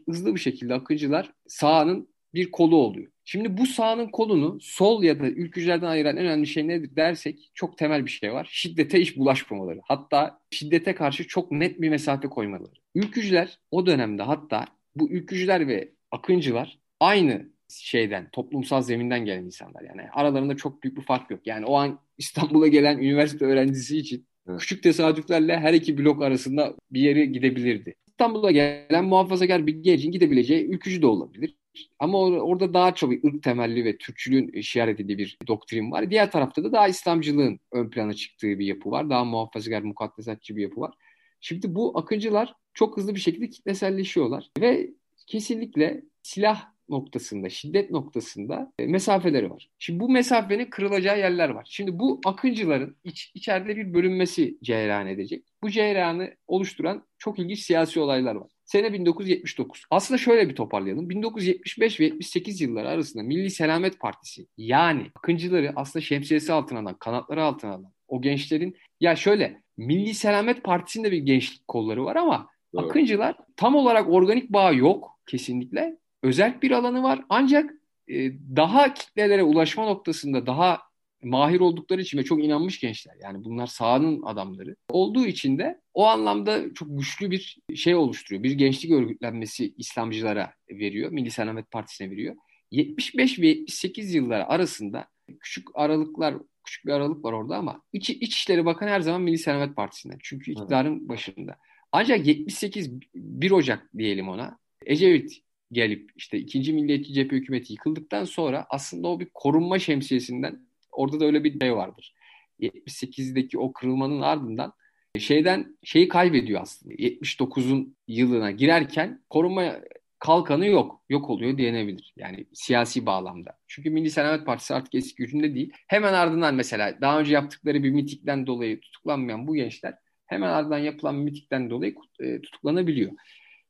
hızlı 0.08 0.34
bir 0.34 0.40
şekilde 0.40 0.74
akıcılar 0.74 1.32
sahanın 1.46 2.08
bir 2.34 2.50
kolu 2.50 2.76
oluyor. 2.76 3.10
Şimdi 3.24 3.56
bu 3.56 3.66
sağının 3.66 4.08
kolunu 4.08 4.58
sol 4.60 5.02
ya 5.02 5.20
da 5.20 5.26
ülkücülerden 5.26 5.86
ayıran 5.86 6.16
en 6.16 6.26
önemli 6.26 6.46
şey 6.46 6.68
nedir 6.68 6.96
dersek 6.96 7.50
çok 7.54 7.78
temel 7.78 8.06
bir 8.06 8.10
şey 8.10 8.32
var. 8.32 8.48
Şiddete 8.50 9.00
hiç 9.00 9.16
bulaşmamaları. 9.16 9.80
Hatta 9.84 10.40
şiddete 10.50 10.94
karşı 10.94 11.26
çok 11.26 11.52
net 11.52 11.80
bir 11.80 11.88
mesafe 11.88 12.28
koymaları. 12.28 12.72
Ülkücüler 12.94 13.58
o 13.70 13.86
dönemde 13.86 14.22
hatta 14.22 14.64
bu 14.96 15.10
ülkücüler 15.10 15.68
ve 15.68 15.92
akıncılar 16.10 16.78
aynı 17.00 17.48
şeyden, 17.68 18.28
toplumsal 18.32 18.82
zeminden 18.82 19.24
gelen 19.24 19.44
insanlar. 19.44 19.82
Yani 19.82 20.02
aralarında 20.12 20.56
çok 20.56 20.82
büyük 20.82 20.96
bir 20.96 21.02
fark 21.02 21.30
yok. 21.30 21.40
Yani 21.46 21.66
o 21.66 21.74
an 21.74 21.98
İstanbul'a 22.18 22.66
gelen 22.66 22.98
üniversite 22.98 23.44
öğrencisi 23.44 23.98
için 23.98 24.26
evet. 24.48 24.60
küçük 24.60 24.82
tesadüflerle 24.82 25.58
her 25.58 25.74
iki 25.74 25.98
blok 25.98 26.22
arasında 26.22 26.74
bir 26.90 27.00
yere 27.00 27.24
gidebilirdi. 27.24 27.94
İstanbul'a 28.06 28.50
gelen 28.50 29.04
muhafazakar 29.04 29.66
bir 29.66 29.74
gencin 29.74 30.12
gidebileceği 30.12 30.64
ülkücü 30.64 31.02
de 31.02 31.06
olabilir. 31.06 31.56
Ama 31.98 32.18
orada 32.18 32.74
daha 32.74 32.94
çok 32.94 33.12
ırk 33.24 33.42
temelli 33.42 33.84
ve 33.84 33.96
Türkçülüğün 33.98 34.48
işaret 34.48 35.00
edildiği 35.00 35.18
bir 35.18 35.38
doktrin 35.46 35.90
var. 35.90 36.10
Diğer 36.10 36.30
tarafta 36.30 36.64
da 36.64 36.72
daha 36.72 36.88
İslamcılığın 36.88 37.60
ön 37.72 37.90
plana 37.90 38.14
çıktığı 38.14 38.58
bir 38.58 38.66
yapı 38.66 38.90
var. 38.90 39.10
Daha 39.10 39.24
muhafazakar, 39.24 39.82
mukaddesatçı 39.82 40.56
bir 40.56 40.62
yapı 40.62 40.80
var. 40.80 40.94
Şimdi 41.40 41.74
bu 41.74 41.98
akıncılar 41.98 42.54
çok 42.74 42.96
hızlı 42.96 43.14
bir 43.14 43.20
şekilde 43.20 43.50
kitleselleşiyorlar 43.50 44.50
ve 44.60 44.90
kesinlikle 45.26 46.02
silah 46.22 46.74
noktasında, 46.88 47.48
şiddet 47.48 47.90
noktasında 47.90 48.72
e, 48.78 48.86
mesafeleri 48.86 49.50
var. 49.50 49.70
Şimdi 49.78 50.00
bu 50.00 50.08
mesafenin 50.08 50.70
kırılacağı 50.70 51.18
yerler 51.18 51.48
var. 51.48 51.66
Şimdi 51.70 51.98
bu 51.98 52.20
akıncıların 52.24 52.96
iç, 53.04 53.32
içeride 53.34 53.76
bir 53.76 53.94
bölünmesi 53.94 54.58
cereyan 54.62 55.06
edecek. 55.06 55.44
Bu 55.62 55.70
cereyanı 55.70 56.34
oluşturan 56.46 57.06
çok 57.18 57.38
ilginç 57.38 57.58
siyasi 57.58 58.00
olaylar 58.00 58.34
var. 58.34 58.50
Sene 58.64 58.92
1979. 58.92 59.84
Aslında 59.90 60.18
şöyle 60.18 60.48
bir 60.48 60.54
toparlayalım. 60.54 61.10
1975 61.10 62.00
ve 62.00 62.04
78 62.04 62.60
yılları 62.60 62.88
arasında 62.88 63.22
Milli 63.22 63.50
Selamet 63.50 64.00
Partisi 64.00 64.46
yani 64.56 65.10
Akıncıları 65.14 65.72
aslında 65.76 66.04
şemsiyesi 66.04 66.52
altına 66.52 66.78
alan, 66.78 66.94
kanatları 66.94 67.42
altına 67.44 67.70
alan 67.70 67.92
o 68.08 68.22
gençlerin 68.22 68.76
ya 69.00 69.16
şöyle 69.16 69.62
Milli 69.76 70.14
Selamet 70.14 70.64
Partisi'nde 70.64 71.12
bir 71.12 71.18
gençlik 71.18 71.68
kolları 71.68 72.04
var 72.04 72.16
ama 72.16 72.48
Doğru. 72.74 72.86
Akıncılar 72.86 73.36
tam 73.56 73.74
olarak 73.74 74.08
organik 74.08 74.52
bağ 74.52 74.72
yok 74.72 75.18
kesinlikle. 75.26 75.98
Özel 76.22 76.62
bir 76.62 76.70
alanı 76.70 77.02
var 77.02 77.24
ancak 77.28 77.70
e, 78.08 78.32
daha 78.56 78.94
kitlelere 78.94 79.42
ulaşma 79.42 79.84
noktasında 79.84 80.46
daha 80.46 80.80
mahir 81.24 81.60
oldukları 81.60 82.00
için 82.00 82.18
ve 82.18 82.24
çok 82.24 82.44
inanmış 82.44 82.80
gençler. 82.80 83.14
Yani 83.22 83.44
bunlar 83.44 83.66
sahanın 83.66 84.22
adamları. 84.22 84.76
Olduğu 84.88 85.26
için 85.26 85.58
de 85.58 85.80
o 85.94 86.06
anlamda 86.06 86.74
çok 86.74 86.98
güçlü 86.98 87.30
bir 87.30 87.58
şey 87.74 87.94
oluşturuyor. 87.94 88.42
Bir 88.42 88.52
gençlik 88.52 88.92
örgütlenmesi 88.92 89.74
İslamcılara 89.76 90.52
veriyor. 90.70 91.10
Milli 91.10 91.30
Selamet 91.30 91.70
Partisi'ne 91.70 92.10
veriyor. 92.10 92.36
75 92.70 93.38
ve 93.38 93.46
78 93.46 94.14
yılları 94.14 94.46
arasında 94.46 95.08
küçük 95.40 95.68
aralıklar 95.74 96.34
küçük 96.64 96.86
bir 96.86 96.92
aralık 96.92 97.24
var 97.24 97.32
orada 97.32 97.56
ama 97.56 97.82
İç, 97.92 98.10
İçişleri 98.10 98.64
Bakanı 98.64 98.90
her 98.90 99.00
zaman 99.00 99.22
Milli 99.22 99.38
Selamet 99.38 99.76
Partisi'nden. 99.76 100.18
Çünkü 100.22 100.52
iktidarın 100.52 100.98
evet. 100.98 101.08
başında. 101.08 101.56
Ancak 101.92 102.26
78 102.26 102.90
1 103.14 103.50
Ocak 103.50 103.90
diyelim 103.98 104.28
ona. 104.28 104.58
Ecevit 104.86 105.42
gelip 105.72 106.10
işte 106.16 106.38
ikinci 106.38 106.72
Milliyetçi 106.72 107.12
Cephe 107.12 107.36
hükümeti 107.36 107.72
yıkıldıktan 107.72 108.24
sonra 108.24 108.66
aslında 108.70 109.08
o 109.08 109.20
bir 109.20 109.28
korunma 109.34 109.78
şemsiyesinden 109.78 110.66
Orada 110.94 111.20
da 111.20 111.24
öyle 111.24 111.44
bir 111.44 111.60
şey 111.60 111.76
vardır. 111.76 112.14
78'deki 112.60 113.58
o 113.58 113.72
kırılmanın 113.72 114.20
ardından 114.20 114.72
şeyden 115.18 115.78
şeyi 115.84 116.08
kaybediyor 116.08 116.62
aslında. 116.62 116.94
79'un 116.94 117.96
yılına 118.08 118.50
girerken 118.50 119.24
korunma 119.30 119.80
kalkanı 120.18 120.66
yok. 120.66 121.04
Yok 121.08 121.30
oluyor 121.30 121.58
diyenebilir. 121.58 122.12
Yani 122.16 122.46
siyasi 122.52 123.06
bağlamda. 123.06 123.58
Çünkü 123.66 123.90
Milli 123.90 124.10
Selamet 124.10 124.46
Partisi 124.46 124.74
artık 124.74 124.94
eski 124.94 125.14
gücünde 125.16 125.54
değil. 125.54 125.72
Hemen 125.86 126.12
ardından 126.12 126.54
mesela 126.54 127.00
daha 127.00 127.20
önce 127.20 127.32
yaptıkları 127.32 127.82
bir 127.82 127.90
mitikten 127.90 128.46
dolayı 128.46 128.80
tutuklanmayan 128.80 129.46
bu 129.46 129.54
gençler 129.54 129.94
hemen 130.26 130.48
ardından 130.48 130.78
yapılan 130.78 131.14
mitikten 131.14 131.70
dolayı 131.70 131.94
e, 132.20 132.40
tutuklanabiliyor. 132.40 133.12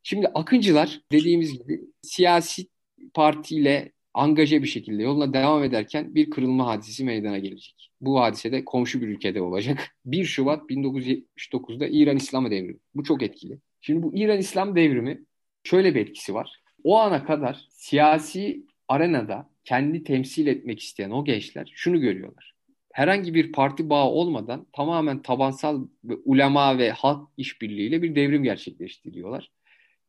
Şimdi 0.02 0.26
akıncılar 0.34 1.00
dediğimiz 1.12 1.58
gibi 1.58 1.80
siyasi 2.02 2.68
partiyle 3.14 3.92
angaje 4.14 4.62
bir 4.62 4.68
şekilde 4.68 5.02
yoluna 5.02 5.32
devam 5.32 5.64
ederken 5.64 6.14
bir 6.14 6.30
kırılma 6.30 6.66
hadisesi 6.66 7.04
meydana 7.04 7.38
gelecek. 7.38 7.90
Bu 8.00 8.20
hadise 8.20 8.52
de 8.52 8.64
komşu 8.64 9.00
bir 9.00 9.08
ülkede 9.08 9.42
olacak. 9.42 9.96
1 10.04 10.24
Şubat 10.24 10.70
1979'da 10.70 11.86
İran 11.86 12.16
İslam 12.16 12.50
devrimi. 12.50 12.78
Bu 12.94 13.04
çok 13.04 13.22
etkili. 13.22 13.58
Şimdi 13.80 14.02
bu 14.02 14.16
İran 14.16 14.38
İslam 14.38 14.76
devrimi 14.76 15.24
şöyle 15.64 15.94
bir 15.94 16.00
etkisi 16.00 16.34
var. 16.34 16.60
O 16.84 16.98
ana 16.98 17.24
kadar 17.24 17.66
siyasi 17.70 18.66
arenada 18.88 19.50
kendi 19.64 20.04
temsil 20.04 20.46
etmek 20.46 20.80
isteyen 20.80 21.10
o 21.10 21.24
gençler 21.24 21.72
şunu 21.74 22.00
görüyorlar. 22.00 22.54
Herhangi 22.92 23.34
bir 23.34 23.52
parti 23.52 23.90
bağı 23.90 24.06
olmadan 24.06 24.66
tamamen 24.72 25.22
tabansal 25.22 25.86
ve 26.04 26.14
ulema 26.24 26.78
ve 26.78 26.90
halk 26.90 27.28
işbirliğiyle 27.36 28.02
bir 28.02 28.14
devrim 28.14 28.42
gerçekleştiriyorlar. 28.42 29.50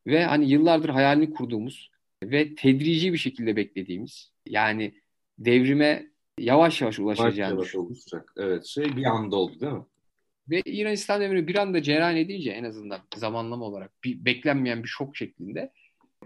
Ve 0.06 0.24
hani 0.24 0.50
yıllardır 0.50 0.88
hayalini 0.88 1.30
kurduğumuz 1.30 1.90
ve 2.22 2.54
tedrici 2.54 3.12
bir 3.12 3.18
şekilde 3.18 3.56
beklediğimiz 3.56 4.32
yani 4.46 4.94
devrime 5.38 6.06
yavaş 6.38 6.80
yavaş 6.80 6.98
ulaşacağını 6.98 7.54
yavaş 7.54 7.74
oluşacak. 7.74 8.32
Evet 8.36 8.64
şey 8.64 8.96
bir 8.96 9.04
anda 9.04 9.36
oldu 9.36 9.60
değil 9.60 9.72
mi? 9.72 9.84
Ve 10.50 10.62
İran 10.64 10.92
İslam 10.92 11.20
devrimi 11.20 11.48
bir 11.48 11.54
anda 11.56 11.82
cereyan 11.82 12.16
edince 12.16 12.50
en 12.50 12.64
azından 12.64 13.00
zamanlama 13.16 13.64
olarak 13.64 14.04
bir 14.04 14.24
beklenmeyen 14.24 14.82
bir 14.82 14.88
şok 14.88 15.16
şeklinde 15.16 15.72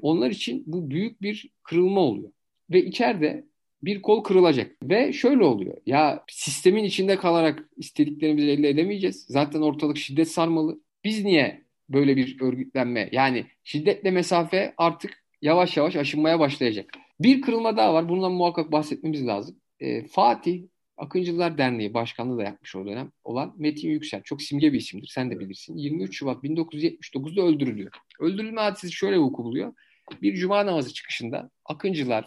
onlar 0.03 0.31
için 0.31 0.65
bu 0.67 0.91
büyük 0.91 1.23
bir 1.23 1.51
kırılma 1.63 2.01
oluyor. 2.01 2.33
Ve 2.71 2.85
içeride 2.85 3.45
bir 3.83 4.03
kol 4.03 4.23
kırılacak. 4.23 4.77
Ve 4.83 5.13
şöyle 5.13 5.45
oluyor. 5.45 5.77
Ya 5.87 6.25
sistemin 6.29 6.85
içinde 6.85 7.17
kalarak 7.17 7.69
istediklerimizi 7.77 8.51
elde 8.51 8.69
edemeyeceğiz. 8.69 9.27
Zaten 9.29 9.61
ortalık 9.61 9.97
şiddet 9.97 10.29
sarmalı. 10.29 10.81
Biz 11.05 11.25
niye 11.25 11.65
böyle 11.89 12.17
bir 12.17 12.41
örgütlenme 12.41 13.09
yani 13.13 13.47
şiddetle 13.65 14.11
mesafe 14.11 14.75
artık 14.77 15.20
yavaş 15.43 15.77
yavaş 15.77 15.97
aşınmaya 15.97 16.41
başlayacak. 16.41 16.91
Bir 17.21 17.41
kırılma 17.41 17.77
daha 17.77 17.95
var. 17.95 18.09
Bundan 18.09 18.33
muhakkak 18.33 18.73
bahsetmemiz 18.73 19.27
lazım. 19.27 19.57
Ee, 19.81 20.05
Fatih 20.07 20.63
Akıncılar 20.97 21.59
Derneği 21.59 21.95
Başkanlığı 21.95 22.39
da 22.39 22.43
yapmış 22.43 22.77
o 22.77 22.87
dönem 22.87 23.13
olan 23.25 23.55
Metin 23.59 23.91
Yüksel. 23.91 24.23
Çok 24.23 24.43
simge 24.43 24.73
bir 24.73 24.79
isimdir. 24.79 25.11
Sen 25.15 25.31
de 25.31 25.39
bilirsin. 25.39 25.77
23 25.77 26.19
Şubat 26.19 26.45
1979'da 26.45 27.43
öldürülüyor. 27.43 27.93
Öldürülme 28.21 28.61
hadisesi 28.61 28.93
şöyle 28.93 29.19
vuku 29.19 29.45
buluyor. 29.45 29.75
Bir 30.23 30.35
cuma 30.35 30.67
namazı 30.67 30.95
çıkışında 30.95 31.51
Akıncılar 31.65 32.25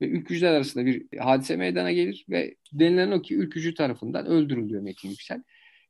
ve 0.00 0.06
ülkücüler 0.06 0.52
arasında 0.52 0.86
bir 0.86 1.18
hadise 1.18 1.56
meydana 1.56 1.92
gelir 1.92 2.26
ve 2.30 2.54
denilen 2.72 3.10
o 3.10 3.22
ki 3.22 3.36
ülkücü 3.36 3.74
tarafından 3.74 4.26
öldürülüyor 4.26 4.82
Metin 4.82 5.08
Yüksel. 5.08 5.42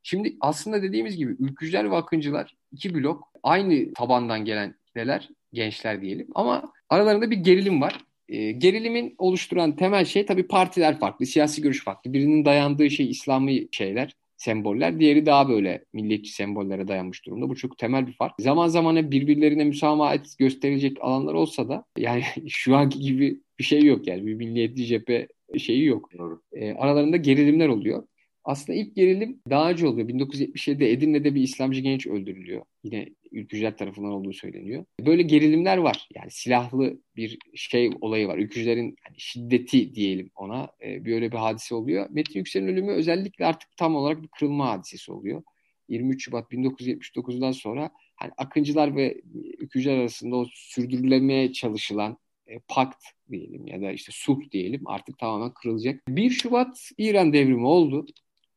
Şimdi 0.02 0.36
aslında 0.40 0.82
dediğimiz 0.82 1.16
gibi 1.16 1.36
ülkücüler 1.38 1.90
ve 1.90 1.96
akıncılar 1.96 2.56
iki 2.72 2.94
blok 2.94 3.30
aynı 3.42 3.92
tabandan 3.92 4.44
gelen 4.44 4.74
kitleler, 4.86 5.28
gençler 5.52 6.02
diyelim 6.02 6.28
ama 6.34 6.72
aralarında 6.88 7.30
bir 7.30 7.36
gerilim 7.36 7.80
var. 7.80 8.00
E, 8.28 8.52
gerilimin 8.52 9.14
oluşturan 9.18 9.76
temel 9.76 10.04
şey 10.04 10.26
tabii 10.26 10.46
partiler 10.46 10.98
farklı, 10.98 11.26
siyasi 11.26 11.62
görüş 11.62 11.84
farklı. 11.84 12.12
Birinin 12.12 12.44
dayandığı 12.44 12.90
şey 12.90 13.10
İslami 13.10 13.68
şeyler, 13.72 14.14
semboller. 14.36 15.00
Diğeri 15.00 15.26
daha 15.26 15.48
böyle 15.48 15.84
milliyetçi 15.92 16.32
sembollere 16.32 16.88
dayanmış 16.88 17.26
durumda. 17.26 17.48
Bu 17.48 17.56
çok 17.56 17.78
temel 17.78 18.06
bir 18.06 18.12
fark. 18.12 18.34
Zaman 18.38 18.68
zaman 18.68 19.10
birbirlerine 19.10 19.64
müsamahat 19.64 20.38
gösterilecek 20.38 20.96
alanlar 21.00 21.34
olsa 21.34 21.68
da 21.68 21.84
yani 21.98 22.22
şu 22.48 22.76
anki 22.76 23.00
gibi 23.00 23.40
bir 23.58 23.64
şey 23.64 23.84
yok 23.84 24.06
yani. 24.06 24.26
Bir 24.26 24.34
milliyetçi 24.34 24.86
cephe 24.86 25.28
şeyi 25.58 25.84
yok. 25.84 26.18
Doğru. 26.18 26.42
E, 26.52 26.72
aralarında 26.72 27.16
gerilimler 27.16 27.68
oluyor. 27.68 28.02
Aslında 28.46 28.78
ilk 28.78 28.96
gerilim 28.96 29.40
önce 29.50 29.86
oluyor. 29.86 30.08
1977'de 30.08 30.92
Edirne'de 30.92 31.34
bir 31.34 31.42
İslamcı 31.42 31.80
genç 31.80 32.06
öldürülüyor. 32.06 32.62
Yine 32.84 33.08
ülkücüler 33.32 33.76
tarafından 33.76 34.12
olduğu 34.12 34.32
söyleniyor. 34.32 34.84
Böyle 35.00 35.22
gerilimler 35.22 35.76
var. 35.76 36.08
Yani 36.14 36.30
silahlı 36.30 37.00
bir 37.16 37.38
şey 37.54 37.90
olayı 38.00 38.28
var. 38.28 38.38
Ülkücülerin 38.38 38.84
yani 38.84 39.16
şiddeti 39.18 39.94
diyelim 39.94 40.30
ona. 40.34 40.68
E, 40.84 41.04
böyle 41.04 41.32
bir 41.32 41.36
hadise 41.36 41.74
oluyor. 41.74 42.06
Metin 42.10 42.38
Yüksel'in 42.38 42.66
ölümü 42.66 42.92
özellikle 42.92 43.46
artık 43.46 43.76
tam 43.76 43.96
olarak 43.96 44.22
bir 44.22 44.28
kırılma 44.28 44.70
hadisesi 44.70 45.12
oluyor. 45.12 45.42
23 45.88 46.24
Şubat 46.24 46.52
1979'dan 46.52 47.52
sonra 47.52 47.90
hani 48.16 48.32
akıncılar 48.36 48.96
ve 48.96 49.20
ülkücüler 49.58 49.96
arasında 49.96 50.36
o 50.36 50.46
sürdürülemeye 50.54 51.52
çalışılan 51.52 52.18
e, 52.46 52.58
pakt 52.68 53.04
diyelim 53.30 53.66
ya 53.66 53.82
da 53.82 53.92
işte 53.92 54.12
sulh 54.14 54.50
diyelim 54.50 54.82
artık 54.86 55.18
tamamen 55.18 55.52
kırılacak. 55.54 56.08
1 56.08 56.30
Şubat 56.30 56.90
İran 56.98 57.32
devrimi 57.32 57.66
oldu 57.66 58.06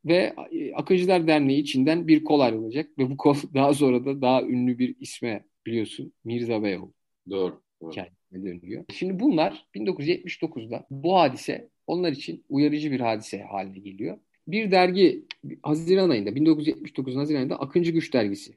ve 0.06 0.34
e, 0.52 0.74
Akıncılar 0.74 1.28
Derneği 1.28 1.62
içinden 1.62 2.08
bir 2.08 2.24
kol 2.24 2.40
ayrılacak 2.40 2.98
ve 2.98 3.10
bu 3.10 3.18
kol 3.18 3.36
daha 3.54 3.74
sonra 3.74 4.06
da 4.06 4.22
daha 4.22 4.44
ünlü 4.44 4.80
bir 4.80 4.96
isme 5.00 5.44
biliyorsun 5.66 6.14
Mirza 6.24 6.64
Beyoğlu. 6.64 6.94
Doğru. 7.30 7.62
doğru. 7.82 7.96
dönüyor. 8.34 8.86
Şimdi 8.94 9.20
bunlar 9.20 9.66
1979'da 9.76 10.88
bu 10.90 11.16
hadise 11.16 11.70
onlar 11.88 12.12
için 12.12 12.46
uyarıcı 12.50 12.92
bir 12.92 13.00
hadise 13.00 13.44
haline 13.44 13.80
geliyor. 13.80 14.18
Bir 14.48 14.72
dergi 14.72 15.26
Haziran 15.64 16.10
ayında 16.10 16.36
1979 16.36 17.16
Haziran 17.16 17.40
ayında 17.40 17.60
Akıncı 17.60 17.92
Güç 17.92 18.14
dergisi 18.14 18.54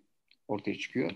ortaya 0.48 0.74
çıkıyor. 0.74 1.10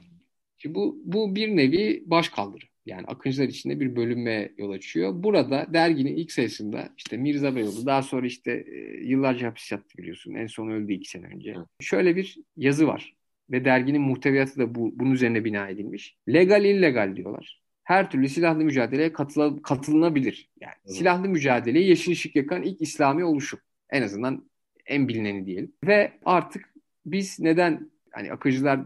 Şimdi 0.59 0.75
bu, 0.75 1.01
bu 1.05 1.35
bir 1.35 1.57
nevi 1.57 2.03
baş 2.07 2.29
kaldırı. 2.29 2.65
Yani 2.87 3.07
Akıncılar 3.07 3.49
içinde 3.49 3.81
bir 3.81 3.97
bölünme 3.97 4.53
yol 4.59 4.71
açıyor. 4.71 5.23
Burada 5.23 5.67
derginin 5.73 6.17
ilk 6.17 6.33
sayısında 6.33 6.89
işte 6.97 7.17
Mirza 7.17 7.57
Beyoğlu 7.57 7.87
daha 7.87 8.03
sonra 8.03 8.27
işte 8.27 8.65
e, 8.67 9.05
yıllarca 9.05 9.49
hapis 9.49 9.73
yattı 9.73 9.99
biliyorsun. 9.99 10.35
En 10.35 10.47
son 10.47 10.69
öldü 10.69 10.93
iki 10.93 11.11
sene 11.11 11.27
önce. 11.27 11.55
Hı. 11.55 11.67
Şöyle 11.81 12.17
bir 12.17 12.39
yazı 12.57 12.87
var. 12.87 13.17
Ve 13.51 13.65
derginin 13.65 14.01
muhteviyatı 14.03 14.59
da 14.59 14.75
bu, 14.75 14.99
bunun 14.99 15.11
üzerine 15.11 15.45
bina 15.45 15.69
edilmiş. 15.69 16.17
Legal 16.29 16.65
illegal 16.65 17.17
diyorlar. 17.17 17.63
Her 17.85 18.11
türlü 18.11 18.29
silahlı 18.29 18.65
mücadeleye 18.65 19.13
katıla, 19.13 19.63
katılınabilir. 19.63 20.51
Yani 20.61 20.75
Hı. 20.85 20.93
silahlı 20.93 21.29
mücadeleye 21.29 21.85
yeşil 21.85 22.13
ışık 22.13 22.37
yakan 22.37 22.63
ilk 22.63 22.83
İslami 22.83 23.25
oluşum. 23.25 23.61
En 23.91 24.03
azından 24.03 24.51
en 24.87 25.09
bilineni 25.09 25.47
diyelim. 25.47 25.73
Ve 25.87 26.13
artık 26.25 26.75
biz 27.07 27.41
neden 27.41 27.91
hani 28.11 28.33
akıcılar 28.33 28.81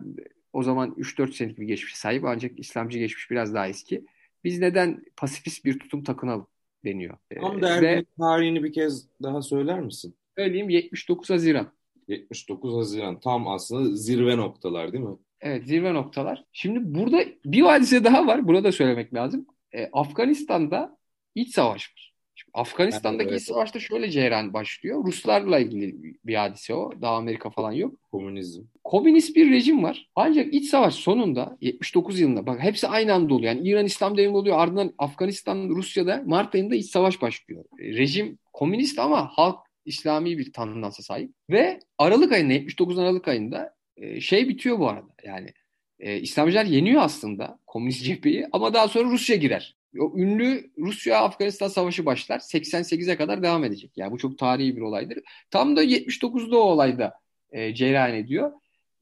o 0.53 0.63
zaman 0.63 0.91
3-4 0.91 1.33
senelik 1.33 1.59
bir 1.59 1.67
geçmiş 1.67 1.97
sahip 1.97 2.25
ancak 2.25 2.59
İslamcı 2.59 2.99
geçmiş 2.99 3.31
biraz 3.31 3.55
daha 3.55 3.69
eski. 3.69 4.05
Biz 4.45 4.59
neden 4.59 5.05
pasifist 5.17 5.65
bir 5.65 5.79
tutum 5.79 6.05
takınalım 6.05 6.47
deniyor. 6.85 7.17
Tam 7.41 7.59
ee, 7.59 7.63
derginin 7.63 7.97
Ve, 7.97 8.05
tarihini 8.19 8.65
bir 8.65 8.73
kez 8.73 9.09
daha 9.23 9.43
söyler 9.43 9.81
misin? 9.81 10.15
Söyleyeyim 10.39 10.69
79 10.69 11.31
Haziran. 11.31 11.73
79 12.09 12.75
Haziran 12.75 13.21
tam 13.21 13.49
aslında 13.49 13.97
zirve 13.97 14.37
noktalar 14.37 14.93
değil 14.93 15.05
mi? 15.05 15.17
Evet 15.41 15.67
zirve 15.67 15.95
noktalar. 15.95 16.45
Şimdi 16.53 16.95
burada 16.95 17.25
bir 17.45 17.63
hadise 17.63 18.05
daha 18.05 18.27
var. 18.27 18.49
Burada 18.49 18.73
söylemek 18.73 19.15
lazım. 19.15 19.47
Ee, 19.73 19.89
Afganistan'da 19.93 20.99
iç 21.35 21.55
savaş 21.55 21.93
var. 21.93 22.10
Şimdi 22.41 22.51
Afganistan'daki 22.55 23.31
evet, 23.31 23.43
savaşta 23.43 23.81
şöyle 23.81 24.11
cereyan 24.11 24.53
başlıyor. 24.53 25.05
Ruslarla 25.05 25.59
ilgili 25.59 26.15
bir 26.25 26.35
hadise 26.35 26.75
o. 26.75 26.91
Daha 27.03 27.17
Amerika 27.17 27.51
falan 27.51 27.73
yok. 27.73 27.95
Komünizm. 28.13 28.63
Komünist 28.85 29.37
bir 29.37 29.51
rejim 29.51 29.83
var. 29.83 30.09
Ancak 30.17 30.55
iç 30.55 30.71
savaş 30.71 30.95
sonunda 30.95 31.59
79 31.61 32.21
yılında 32.21 32.47
bak 32.47 32.63
hepsi 32.63 32.89
aynı 32.89 33.15
anda 33.15 33.35
oluyor. 33.35 33.55
Yani 33.55 33.69
İran 33.69 33.87
İslam 33.87 34.17
devrimi 34.17 34.37
oluyor. 34.37 34.59
Ardından 34.59 34.95
Afganistan, 34.99 35.69
Rusya'da 35.69 36.23
Mart 36.27 36.55
ayında 36.55 36.75
iç 36.75 36.91
savaş 36.91 37.23
başlıyor. 37.23 37.65
E, 37.81 37.85
rejim 37.85 38.39
komünist 38.53 38.99
ama 38.99 39.29
halk 39.33 39.59
İslami 39.85 40.39
bir 40.39 40.53
tandansa 40.53 41.03
sahip. 41.03 41.31
Ve 41.51 41.81
Aralık 41.99 42.33
ayında 42.33 42.53
79 42.53 42.99
Aralık 42.99 43.29
ayında 43.29 43.75
e, 43.97 44.21
şey 44.21 44.49
bitiyor 44.49 44.79
bu 44.79 44.89
arada. 44.89 45.09
Yani 45.25 45.53
e, 45.99 46.21
İslamcılar 46.21 46.65
yeniyor 46.65 47.03
aslında 47.03 47.59
komünist 47.67 48.05
cepheyi 48.05 48.47
ama 48.53 48.75
daha 48.75 48.89
sonra 48.89 49.11
Rusya 49.11 49.37
girer. 49.37 49.80
O 49.99 50.19
ünlü 50.19 50.71
Rusya-Afganistan 50.79 51.69
savaşı 51.69 52.07
başlar. 52.07 52.39
88'e 52.39 53.17
kadar 53.17 53.43
devam 53.43 53.65
edecek. 53.65 53.93
Yani 53.97 54.13
bu 54.13 54.19
çok 54.19 54.39
tarihi 54.39 54.77
bir 54.77 54.81
olaydır. 54.81 55.19
Tam 55.51 55.77
da 55.77 55.85
79'da 55.85 56.57
o 56.57 56.61
olayda 56.61 57.15
e, 57.53 57.75
cereyan 57.75 58.15
ediyor. 58.15 58.53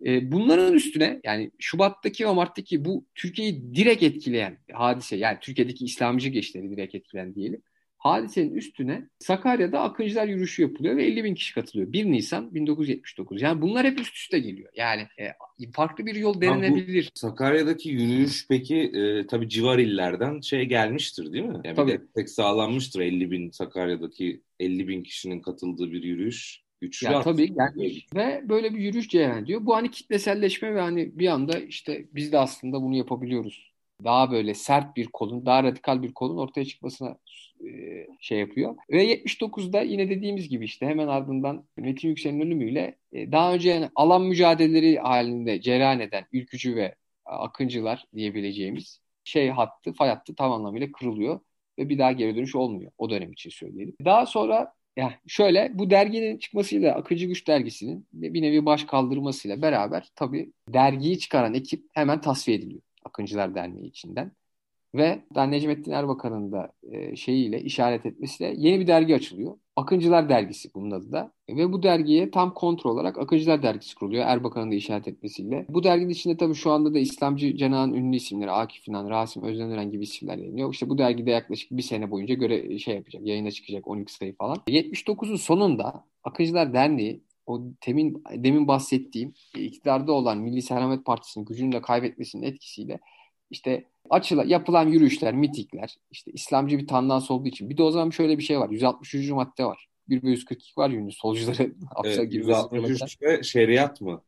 E, 0.06 0.32
bunların 0.32 0.74
üstüne 0.74 1.20
yani 1.24 1.50
Şubat'taki 1.58 2.26
ve 2.26 2.32
Mart'taki 2.32 2.84
bu 2.84 3.04
Türkiye'yi 3.14 3.74
direkt 3.74 4.02
etkileyen 4.02 4.58
hadise 4.72 5.16
yani 5.16 5.38
Türkiye'deki 5.40 5.84
İslamcı 5.84 6.28
geçleri 6.28 6.70
direkt 6.70 6.94
etkileyen 6.94 7.34
diyelim. 7.34 7.62
Hadisenin 7.98 8.54
üstüne 8.54 9.08
Sakarya'da 9.18 9.80
Akıncılar 9.80 10.26
yürüyüşü 10.26 10.62
yapılıyor 10.62 10.96
ve 10.96 11.04
50 11.04 11.24
bin 11.24 11.34
kişi 11.34 11.54
katılıyor. 11.54 11.92
1 11.92 12.04
Nisan 12.04 12.54
1979. 12.54 13.42
Yani 13.42 13.62
bunlar 13.62 13.86
hep 13.86 14.00
üst 14.00 14.16
üste 14.16 14.38
geliyor. 14.38 14.72
Yani 14.76 15.02
e, 15.18 15.32
farklı 15.72 16.06
bir 16.06 16.14
yol 16.14 16.40
denenebilir. 16.40 17.10
Sakarya'daki 17.14 17.88
yürüyüş 17.88 18.46
peki 18.48 18.76
e, 18.76 19.26
tabii 19.26 19.48
civar 19.48 19.78
illerden 19.78 20.40
şey 20.40 20.64
gelmiştir 20.64 21.32
değil 21.32 21.44
mi? 21.44 21.60
Yani 21.64 21.76
tabii. 21.76 21.92
Destek 21.92 22.30
sağlanmıştır 22.30 23.00
50 23.00 23.30
bin 23.30 23.50
Sakarya'daki 23.50 24.42
50 24.60 24.88
bin 24.88 25.02
kişinin 25.02 25.40
katıldığı 25.40 25.92
bir 25.92 26.02
yürüyüş. 26.02 26.62
Güçlü 26.80 27.06
yani 27.06 27.24
tabii 27.24 27.54
gelmiş 27.54 28.06
ve 28.14 28.42
böyle 28.48 28.74
bir 28.74 28.78
yürüyüş 28.78 29.08
cereyan 29.08 29.42
ediyor. 29.42 29.60
Bu 29.66 29.76
hani 29.76 29.90
kitleselleşme 29.90 30.74
ve 30.74 30.80
hani 30.80 31.18
bir 31.18 31.26
anda 31.26 31.58
işte 31.58 32.06
biz 32.14 32.32
de 32.32 32.38
aslında 32.38 32.82
bunu 32.82 32.96
yapabiliyoruz. 32.96 33.67
Daha 34.04 34.30
böyle 34.30 34.54
sert 34.54 34.96
bir 34.96 35.06
kolun, 35.06 35.46
daha 35.46 35.62
radikal 35.62 36.02
bir 36.02 36.14
kolun 36.14 36.38
ortaya 36.38 36.64
çıkmasına 36.64 37.18
e, 37.64 37.68
şey 38.20 38.38
yapıyor. 38.38 38.76
Ve 38.90 39.04
79'da 39.04 39.80
yine 39.80 40.10
dediğimiz 40.10 40.48
gibi 40.48 40.64
işte 40.64 40.86
hemen 40.86 41.08
ardından 41.08 41.64
Metin 41.76 42.08
Yüksel'in 42.08 42.40
ölümüyle 42.40 42.98
e, 43.12 43.32
daha 43.32 43.54
önce 43.54 43.70
yani 43.70 43.90
alan 43.94 44.22
mücadeleleri 44.22 44.98
halinde 44.98 45.60
cereyan 45.60 46.00
eden 46.00 46.24
ülkücü 46.32 46.76
ve 46.76 46.94
akıncılar 47.24 48.04
diyebileceğimiz 48.14 49.00
şey 49.24 49.48
hattı, 49.50 49.92
fay 49.92 50.08
hattı 50.08 50.34
tam 50.34 50.52
anlamıyla 50.52 50.92
kırılıyor 50.92 51.40
ve 51.78 51.88
bir 51.88 51.98
daha 51.98 52.12
geri 52.12 52.36
dönüş 52.36 52.54
olmuyor. 52.54 52.92
O 52.98 53.10
dönem 53.10 53.32
için 53.32 53.50
söyleyelim. 53.50 53.96
Daha 54.04 54.26
sonra 54.26 54.72
yani 54.96 55.12
şöyle 55.26 55.70
bu 55.74 55.90
derginin 55.90 56.38
çıkmasıyla 56.38 56.94
Akıcı 56.94 57.26
Güç 57.26 57.48
dergisinin 57.48 58.06
bir 58.12 58.42
nevi 58.42 58.66
baş 58.66 58.84
kaldırmasıyla 58.84 59.62
beraber 59.62 60.08
tabii 60.14 60.52
dergiyi 60.68 61.18
çıkaran 61.18 61.54
ekip 61.54 61.84
hemen 61.94 62.20
tasfiye 62.20 62.56
ediliyor. 62.56 62.82
Akıncılar 63.04 63.54
Derneği 63.54 63.86
içinden. 63.86 64.32
Ve 64.94 65.22
Necmettin 65.36 65.92
Erbakan'ın 65.92 66.52
da 66.52 66.72
e, 66.82 67.16
şeyiyle 67.16 67.62
işaret 67.62 68.06
etmesiyle 68.06 68.54
yeni 68.56 68.80
bir 68.80 68.86
dergi 68.86 69.14
açılıyor. 69.14 69.56
Akıncılar 69.76 70.28
Dergisi 70.28 70.74
bunun 70.74 70.90
adı 70.90 71.12
da. 71.12 71.32
Ve 71.48 71.72
bu 71.72 71.82
dergiye 71.82 72.30
tam 72.30 72.54
kontrol 72.54 72.90
olarak 72.90 73.18
Akıncılar 73.18 73.62
Dergisi 73.62 73.94
kuruluyor 73.94 74.24
Erbakan'ın 74.26 74.70
da 74.70 74.74
işaret 74.74 75.08
etmesiyle. 75.08 75.66
Bu 75.68 75.82
derginin 75.82 76.10
içinde 76.10 76.36
tabii 76.36 76.54
şu 76.54 76.70
anda 76.70 76.94
da 76.94 76.98
İslamcı 76.98 77.56
cenahın 77.56 77.92
ünlü 77.92 78.16
isimleri 78.16 78.50
Akif 78.50 78.88
İnan, 78.88 79.10
Rasim 79.10 79.42
Özdemir 79.42 79.82
gibi 79.82 80.04
isimler 80.04 80.38
yayınlıyor. 80.38 80.72
İşte 80.72 80.88
bu 80.88 80.98
dergide 80.98 81.30
yaklaşık 81.30 81.70
bir 81.70 81.82
sene 81.82 82.10
boyunca 82.10 82.34
göre 82.34 82.78
şey 82.78 82.94
yapacak, 82.94 83.26
yayına 83.26 83.50
çıkacak 83.50 83.88
12 83.88 84.12
sayı 84.12 84.36
falan. 84.36 84.56
79'un 84.68 85.36
sonunda 85.36 86.04
Akıncılar 86.24 86.72
Derneği 86.72 87.22
o 87.48 87.62
demin, 87.86 88.24
demin 88.34 88.68
bahsettiğim 88.68 89.34
iktidarda 89.54 90.12
olan 90.12 90.38
Milli 90.38 90.62
Selamet 90.62 91.04
Partisi'nin 91.04 91.44
gücünü 91.44 91.72
de 91.72 91.80
kaybetmesinin 91.80 92.42
etkisiyle 92.42 93.00
işte 93.50 93.84
açıla, 94.10 94.44
yapılan 94.44 94.88
yürüyüşler, 94.88 95.34
mitikler, 95.34 95.96
işte 96.10 96.30
İslamcı 96.30 96.78
bir 96.78 96.86
tandans 96.86 97.30
olduğu 97.30 97.48
için. 97.48 97.70
Bir 97.70 97.76
de 97.76 97.82
o 97.82 97.90
zaman 97.90 98.10
şöyle 98.10 98.38
bir 98.38 98.42
şey 98.42 98.60
var. 98.60 98.70
163. 98.70 99.30
madde 99.30 99.64
var. 99.64 99.88
1 100.08 100.22
ve 100.22 100.30
142 100.30 100.76
var 100.76 100.90
yönlü 100.90 101.12
solcuları 101.12 101.74
hapse 101.94 102.22
evet, 102.22 102.34
163 102.34 103.22
ve 103.22 103.42
şeriat 103.42 104.00
mı? 104.00 104.22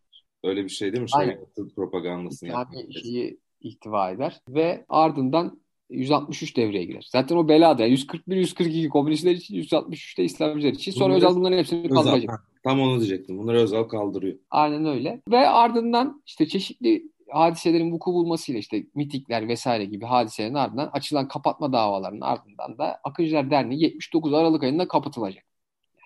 Öyle 0.45 0.65
bir 0.65 0.69
şey 0.69 0.93
değil 0.93 1.03
mi? 1.03 1.11
Şeriatın 1.11 1.69
propagandasını 1.69 2.49
yapmak. 2.49 2.93
şeyi 3.03 3.39
ihtiva 3.61 4.11
eder. 4.11 4.41
Ve 4.49 4.85
ardından 4.89 5.61
163 5.91 6.57
devreye 6.57 6.85
girer. 6.85 7.07
Zaten 7.11 7.37
o 7.37 7.49
belada. 7.49 7.87
141, 7.87 8.37
142 8.37 8.89
komünistler 8.89 9.33
için, 9.33 9.55
163 9.55 10.19
de 10.19 10.25
İslamcılar 10.25 10.73
için. 10.73 10.93
Sonra 10.93 11.15
Özal 11.15 11.37
bunların 11.37 11.59
hepsini 11.59 11.89
kaldıracak. 11.89 12.50
Tam 12.63 12.81
onu 12.81 12.99
diyecektim. 12.99 13.39
Bunları 13.39 13.59
Özal 13.59 13.85
kaldırıyor. 13.85 14.39
Aynen 14.51 14.85
öyle. 14.85 15.23
Ve 15.31 15.49
ardından 15.49 16.23
işte 16.27 16.49
çeşitli 16.49 17.11
hadiselerin 17.29 17.93
vuku 17.93 18.13
bulmasıyla 18.13 18.59
işte 18.59 18.87
mitikler 18.95 19.49
vesaire 19.49 19.85
gibi 19.85 20.05
hadiselerin 20.05 20.55
ardından 20.55 20.91
açılan 20.93 21.29
kapatma 21.29 21.73
davalarının 21.73 22.21
ardından 22.21 22.79
da 22.79 23.01
Akıncılar 23.05 23.51
Derneği 23.51 23.83
79 23.83 24.35
Aralık 24.35 24.63
ayında 24.63 24.89
kapatılacak. 24.89 25.45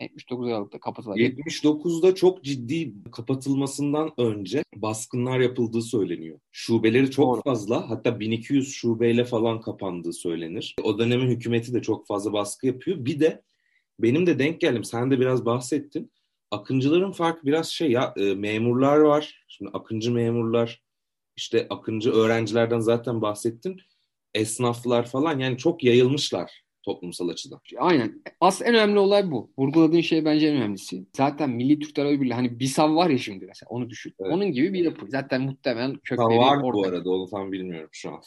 79 0.01 0.49
Aralık'ta 0.49 0.81
kapatılacak. 0.81 1.39
79'da 1.39 2.15
çok 2.15 2.45
ciddi 2.45 2.93
kapatılmasından 3.13 4.13
önce 4.19 4.65
baskınlar 4.77 5.41
yapıldığı 5.41 5.83
söyleniyor. 5.83 6.39
Şubeleri 6.53 7.11
çok 7.11 7.35
Doğru. 7.35 7.43
fazla 7.43 7.91
hatta 7.91 8.21
1200 8.21 8.73
şubeyle 8.73 9.25
falan 9.25 9.61
kapandığı 9.61 10.13
söylenir. 10.13 10.77
O 10.83 10.99
dönemin 10.99 11.29
hükümeti 11.29 11.75
de 11.75 11.83
çok 11.83 12.07
fazla 12.07 12.33
baskı 12.33 12.67
yapıyor. 12.67 13.05
Bir 13.05 13.21
de 13.21 13.43
benim 13.99 14.27
de 14.27 14.39
denk 14.39 14.61
geldim. 14.61 14.85
Sen 14.85 15.11
de 15.11 15.21
biraz 15.21 15.45
bahsettin. 15.45 16.11
Akıncıların 16.55 17.13
farkı 17.13 17.47
biraz 17.47 17.69
şey 17.69 17.91
ya 17.91 18.15
e, 18.17 18.35
memurlar 18.35 18.97
var. 18.97 19.45
Şimdi 19.49 19.71
akıncı 19.75 20.13
memurlar 20.13 20.83
işte 21.37 21.67
akıncı 21.71 22.13
öğrencilerden 22.13 22.81
zaten 22.81 23.23
bahsettin. 23.23 23.77
Esnaflar 24.35 25.07
falan 25.07 25.39
yani 25.39 25.59
çok 25.59 25.85
yayılmışlar 25.85 26.65
toplumsal 26.85 27.29
açıdan. 27.29 27.61
Aynen. 27.79 28.23
Aslında 28.41 28.71
en 28.71 28.77
önemli 28.77 28.99
olay 28.99 29.31
bu. 29.31 29.53
Vurguladığın 29.59 30.01
şey 30.01 30.25
bence 30.25 30.47
en 30.47 30.57
önemlisi. 30.57 31.07
Zaten 31.17 31.51
Milli 31.51 31.79
Türk 31.79 31.95
Tarafı 31.95 32.21
Birliği 32.21 32.35
hani 32.35 32.61
BİSAV 32.61 32.97
var 32.97 33.11
ya 33.11 33.19
şimdi 33.19 33.47
mesela 33.47 33.69
onu 33.69 33.91
düşün. 33.91 34.15
Evet. 34.21 34.33
Onun 34.33 34.53
gibi 34.53 34.73
bir 34.73 34.85
yapı. 34.85 35.07
Zaten 35.09 35.41
muhtemelen 35.43 35.97
kökleri 36.05 36.39
var 36.39 36.57
orada. 36.57 36.73
bu 36.73 36.87
arada 36.87 37.11
onu 37.11 37.31
tam 37.31 37.53
bilmiyorum 37.53 37.91
şu 37.93 38.11
an. 38.11 38.23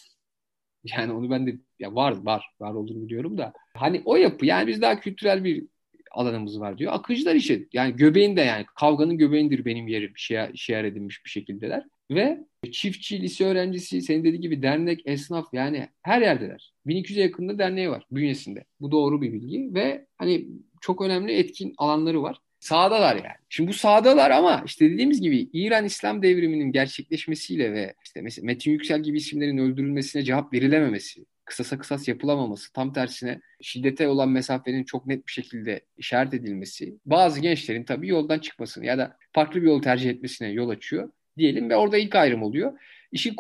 Yani 0.84 1.14
onu 1.14 1.30
ben 1.30 1.48
de 1.48 1.58
ya 1.80 1.96
var 1.96 2.26
var 2.26 2.46
var 2.60 2.74
olduğunu 2.74 3.02
biliyorum 3.02 3.38
da 3.38 3.54
hani 3.74 4.02
o 4.06 4.16
yapı 4.16 4.46
yani 4.46 4.68
biz 4.68 4.82
daha 4.82 5.00
kültürel 5.00 5.44
bir 5.44 5.68
alanımız 6.12 6.60
var 6.60 6.78
diyor. 6.78 6.94
Akıcılar 6.94 7.36
işi 7.36 7.68
yani 7.74 7.96
göbeğinde 7.96 8.42
yani 8.42 8.66
kavganın 8.76 9.18
göbeğindir 9.18 9.66
benim 9.66 9.88
yerim 9.88 10.14
şiar, 10.16 10.52
şiar 10.56 10.84
edilmiş 10.84 11.26
bir 11.26 11.30
şekildeler. 11.30 11.84
Ve 12.12 12.44
çiftçi, 12.72 13.22
lise 13.22 13.46
öğrencisi, 13.46 14.02
senin 14.02 14.24
dediği 14.24 14.40
gibi 14.40 14.62
dernek, 14.62 15.02
esnaf 15.06 15.54
yani 15.54 15.90
her 16.02 16.22
yerdeler. 16.22 16.74
1200'e 16.86 17.22
yakında 17.22 17.60
derneği 17.60 17.90
var 17.90 18.06
bünyesinde. 18.12 18.64
Bu 18.80 18.92
doğru 18.92 19.22
bir 19.22 19.34
bilgi 19.34 19.70
ve 19.74 20.06
hani 20.18 20.48
çok 20.82 21.02
önemli 21.02 21.34
etkin 21.34 21.74
alanları 21.78 22.24
var. 22.24 22.38
Sağdalar 22.60 23.16
yani. 23.16 23.38
Şimdi 23.50 23.70
bu 23.70 23.74
sağdalar 23.74 24.32
ama 24.32 24.64
işte 24.66 24.90
dediğimiz 24.90 25.22
gibi 25.22 25.50
İran 25.54 25.86
İslam 25.86 26.22
devriminin 26.22 26.72
gerçekleşmesiyle 26.72 27.74
ve 27.74 27.94
işte 28.06 28.22
mesela 28.22 28.46
Metin 28.46 28.72
Yüksel 28.72 29.04
gibi 29.04 29.18
isimlerin 29.18 29.58
öldürülmesine 29.58 30.24
cevap 30.24 30.54
verilememesi, 30.54 31.26
kısasa 31.48 31.78
kısas 31.78 32.08
yapılamaması, 32.08 32.74
tam 32.74 32.94
tersine 32.94 33.42
şiddete 33.62 34.08
olan 34.08 34.30
mesafenin 34.30 34.84
çok 34.84 35.08
net 35.08 35.28
bir 35.28 35.32
şekilde 35.32 35.82
işaret 35.98 36.34
edilmesi, 36.34 36.98
bazı 37.06 37.40
gençlerin 37.40 37.84
tabii 37.84 38.08
yoldan 38.08 38.40
çıkmasını 38.40 38.86
ya 38.86 38.98
da 38.98 39.18
farklı 39.34 39.62
bir 39.62 39.68
yol 39.68 39.82
tercih 39.82 40.10
etmesine 40.10 40.50
yol 40.50 40.70
açıyor 40.70 41.12
diyelim 41.38 41.70
ve 41.70 41.76
orada 41.76 41.98
ilk 41.98 42.16
ayrım 42.16 42.44
oluyor. 42.44 42.80
İşin 43.12 43.36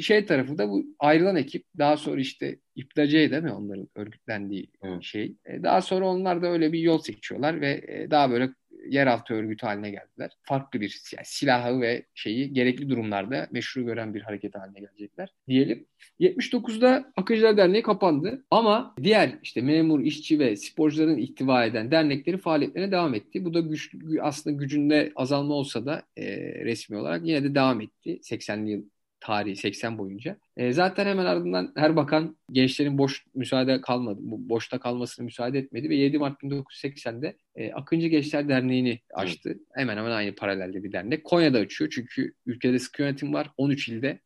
şey 0.00 0.26
tarafı 0.26 0.58
da 0.58 0.70
bu 0.70 0.84
ayrılan 0.98 1.36
ekip 1.36 1.64
daha 1.78 1.96
sonra 1.96 2.20
işte 2.20 2.58
İptacı'ya 2.74 3.30
değil 3.30 3.42
mi 3.42 3.52
onların 3.52 3.88
örgütlendiği 3.94 4.70
evet. 4.82 5.02
şey. 5.02 5.34
E, 5.46 5.62
daha 5.62 5.80
sonra 5.80 6.08
onlar 6.08 6.42
da 6.42 6.46
öyle 6.46 6.72
bir 6.72 6.78
yol 6.78 6.98
seçiyorlar 6.98 7.60
ve 7.60 7.84
e, 7.88 8.10
daha 8.10 8.30
böyle 8.30 8.50
yeraltı 8.88 9.34
örgütü 9.34 9.66
haline 9.66 9.90
geldiler. 9.90 10.30
Farklı 10.42 10.80
bir 10.80 11.02
yani 11.16 11.24
silahı 11.26 11.80
ve 11.80 12.06
şeyi 12.14 12.52
gerekli 12.52 12.88
durumlarda 12.88 13.48
meşru 13.50 13.84
gören 13.84 14.14
bir 14.14 14.20
hareket 14.20 14.54
haline 14.54 14.80
gelecekler 14.80 15.28
diyelim. 15.48 15.86
79'da 16.20 17.12
Akıncılar 17.16 17.56
Derneği 17.56 17.82
kapandı 17.82 18.44
ama 18.50 18.94
diğer 19.02 19.38
işte 19.42 19.60
memur, 19.60 20.00
işçi 20.00 20.38
ve 20.38 20.56
sporcuların 20.56 21.18
ihtiva 21.18 21.64
eden 21.64 21.90
dernekleri 21.90 22.38
faaliyetlerine 22.38 22.92
devam 22.92 23.14
etti. 23.14 23.44
Bu 23.44 23.54
da 23.54 23.60
güç, 23.60 23.94
aslında 24.20 24.56
gücünde 24.56 25.12
azalma 25.16 25.54
olsa 25.54 25.86
da 25.86 26.02
e, 26.16 26.24
resmi 26.64 26.96
olarak 26.96 27.26
yine 27.26 27.44
de 27.44 27.54
devam 27.54 27.80
etti 27.80 28.18
80'li 28.22 28.70
yıl 28.70 28.82
tarihi 29.24 29.56
80 29.56 29.98
boyunca. 29.98 30.36
E, 30.56 30.72
zaten 30.72 31.06
hemen 31.06 31.24
ardından 31.24 31.72
Erbakan 31.76 32.36
gençlerin 32.52 32.98
boş 32.98 33.24
müsaade 33.34 33.80
kalmadı, 33.80 34.18
boşta 34.22 34.78
kalmasını 34.78 35.24
müsaade 35.24 35.58
etmedi 35.58 35.88
ve 35.88 35.94
7 35.96 36.18
Mart 36.18 36.42
1980'de 36.42 37.36
e, 37.56 37.72
Akıncı 37.72 38.06
Gençler 38.06 38.48
Derneği'ni 38.48 39.00
açtı. 39.14 39.48
Evet. 39.48 39.60
Hemen 39.74 39.96
hemen 39.96 40.10
aynı 40.10 40.34
paralelde 40.34 40.84
bir 40.84 40.92
dernek. 40.92 41.24
Konya'da 41.24 41.58
açıyor 41.58 41.90
çünkü 41.94 42.34
ülkede 42.46 42.78
sıkı 42.78 43.02
yönetim 43.02 43.34
var 43.34 43.50
13 43.56 43.88
ilde. 43.88 44.20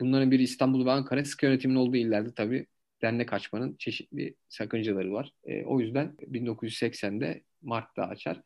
Bunların 0.00 0.30
biri 0.30 0.42
İstanbul 0.42 0.86
ve 0.86 0.90
Ankara. 0.90 1.24
Sıkı 1.24 1.46
yönetimin 1.46 1.74
olduğu 1.74 1.96
illerde 1.96 2.34
tabii 2.34 2.66
dernek 3.02 3.32
açmanın 3.32 3.76
çeşitli 3.78 4.34
sakıncaları 4.48 5.12
var. 5.12 5.32
E, 5.44 5.64
o 5.64 5.80
yüzden 5.80 6.14
1980'de 6.32 7.42
Mart'ta 7.62 8.02
açar. 8.02 8.40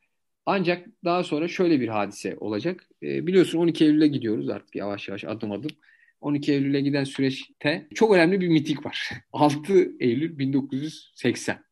Ancak 0.47 0.87
daha 1.05 1.25
sonra 1.25 1.49
şöyle 1.49 1.81
bir 1.81 1.89
hadise 1.89 2.37
olacak. 2.41 2.89
E, 3.03 3.27
biliyorsun 3.27 3.59
12 3.59 3.85
Eylül'e 3.85 4.07
gidiyoruz 4.07 4.49
artık 4.49 4.77
yavaş 4.77 5.09
yavaş 5.09 5.25
adım 5.25 5.53
adım. 5.53 5.71
12 6.21 6.53
Eylül'e 6.53 6.81
giden 6.81 7.05
süreçte 7.05 7.89
çok 7.95 8.15
önemli 8.15 8.41
bir 8.41 8.49
mitik 8.49 8.87
var. 8.87 9.11
6 9.33 9.93
Eylül 10.01 10.39
1980. 10.39 11.65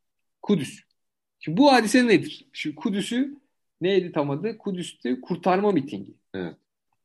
Kudüs. 0.42 0.80
Şimdi 1.38 1.58
bu 1.58 1.72
hadise 1.72 2.06
nedir? 2.06 2.46
Şu 2.52 2.74
Kudüs'ü 2.74 3.36
neydi 3.80 4.12
tam 4.12 4.30
adı? 4.30 4.58
Kudüs'te 4.58 5.20
kurtarma 5.20 5.72
mitingi. 5.72 6.14
Evet. 6.34 6.54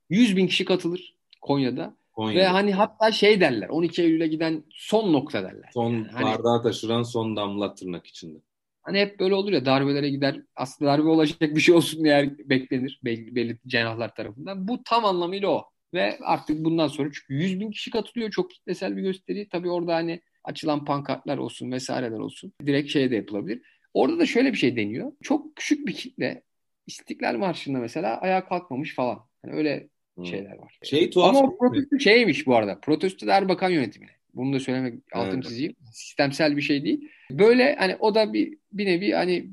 100 0.10 0.38
bin 0.38 0.48
kişi 0.48 0.66
katılır 0.66 1.16
Konya'da. 1.42 1.96
Konya'da. 2.14 2.40
Ve 2.40 2.48
hani 2.48 2.74
hatta 2.74 3.12
şey 3.12 3.42
derler 3.42 3.70
12 3.70 4.02
Eylül'e 4.02 4.28
giden 4.28 4.64
son 4.70 5.14
nokta 5.14 5.44
derler. 5.44 5.70
Son 5.74 5.92
yani 5.92 6.08
hani, 6.08 6.26
bardağı 6.26 6.64
taşıran 6.64 7.04
son 7.04 7.36
damla 7.36 7.76
tırnak 7.76 8.08
içinde. 8.08 8.38
Hani 8.82 9.00
hep 9.00 9.20
böyle 9.20 9.36
olur 9.36 9.52
ya 9.52 9.66
darbelere 9.66 10.10
gider 10.10 10.42
aslında 10.56 10.92
darbe 10.92 11.08
olacak 11.08 11.42
bir 11.42 11.62
şey 11.62 11.76
olsun 11.76 12.04
diye 12.04 12.36
beklenir 12.46 13.00
belli, 13.04 13.36
belli 13.36 13.58
cenahlar 13.68 14.16
tarafından. 14.16 14.68
Bu 14.68 14.84
tam 14.84 15.06
anlamıyla 15.06 15.50
o. 15.50 15.70
Ve 15.94 16.18
artık 16.22 16.66
bundan 16.66 16.88
sonra 16.88 17.10
çünkü 17.14 17.34
100 17.34 17.60
bin 17.60 17.72
kişi 17.72 17.92
katılıyor 17.92 18.32
çok 18.32 18.52
kitlesel 18.52 18.98
bir 18.98 19.02
gösteri. 19.02 19.50
Tabii 19.50 19.70
orada 19.70 19.96
hani 19.96 20.22
açılan 20.44 20.86
pankartlar 20.86 21.38
olsun 21.38 21.72
vesaireler 21.72 22.20
olsun 22.20 22.54
direkt 22.66 22.92
şey 22.92 23.12
de 23.12 23.16
yapılabilir. 23.16 23.62
Orada 23.94 24.20
da 24.20 24.26
şöyle 24.26 24.52
bir 24.52 24.58
şey 24.58 24.76
deniyor. 24.76 25.12
Çok 25.24 25.56
küçük 25.56 25.88
bir 25.88 25.94
kitle 25.94 26.44
İstiklal 26.88 27.38
Marşı'nda 27.38 27.80
mesela 27.80 28.18
ayağa 28.22 28.46
kalkmamış 28.46 28.96
falan. 28.96 29.20
Yani 29.46 29.56
öyle 29.56 29.90
hmm. 30.16 30.26
şeyler 30.26 30.58
var. 30.58 30.80
Şey 30.84 31.10
tuhaf. 31.10 31.36
Ama 31.36 31.48
o 31.48 31.58
protesto 31.58 32.00
şeymiş 32.00 32.48
bu 32.48 32.56
arada. 32.56 32.80
Protesto 32.80 33.28
da 33.28 33.34
Erbakan 33.34 33.70
yönetimine. 33.70 34.12
Bunu 34.34 34.54
da 34.54 34.60
söylemek 34.60 35.00
altını 35.14 35.34
evet. 35.34 35.44
çizeyim. 35.44 35.76
Sistemsel 35.94 36.58
bir 36.58 36.62
şey 36.62 36.84
değil. 36.84 37.10
Böyle 37.32 37.76
hani 37.76 37.96
o 38.00 38.16
da 38.16 38.34
bir 38.34 38.58
bir 38.74 38.86
nevi 38.86 39.12
hani 39.12 39.50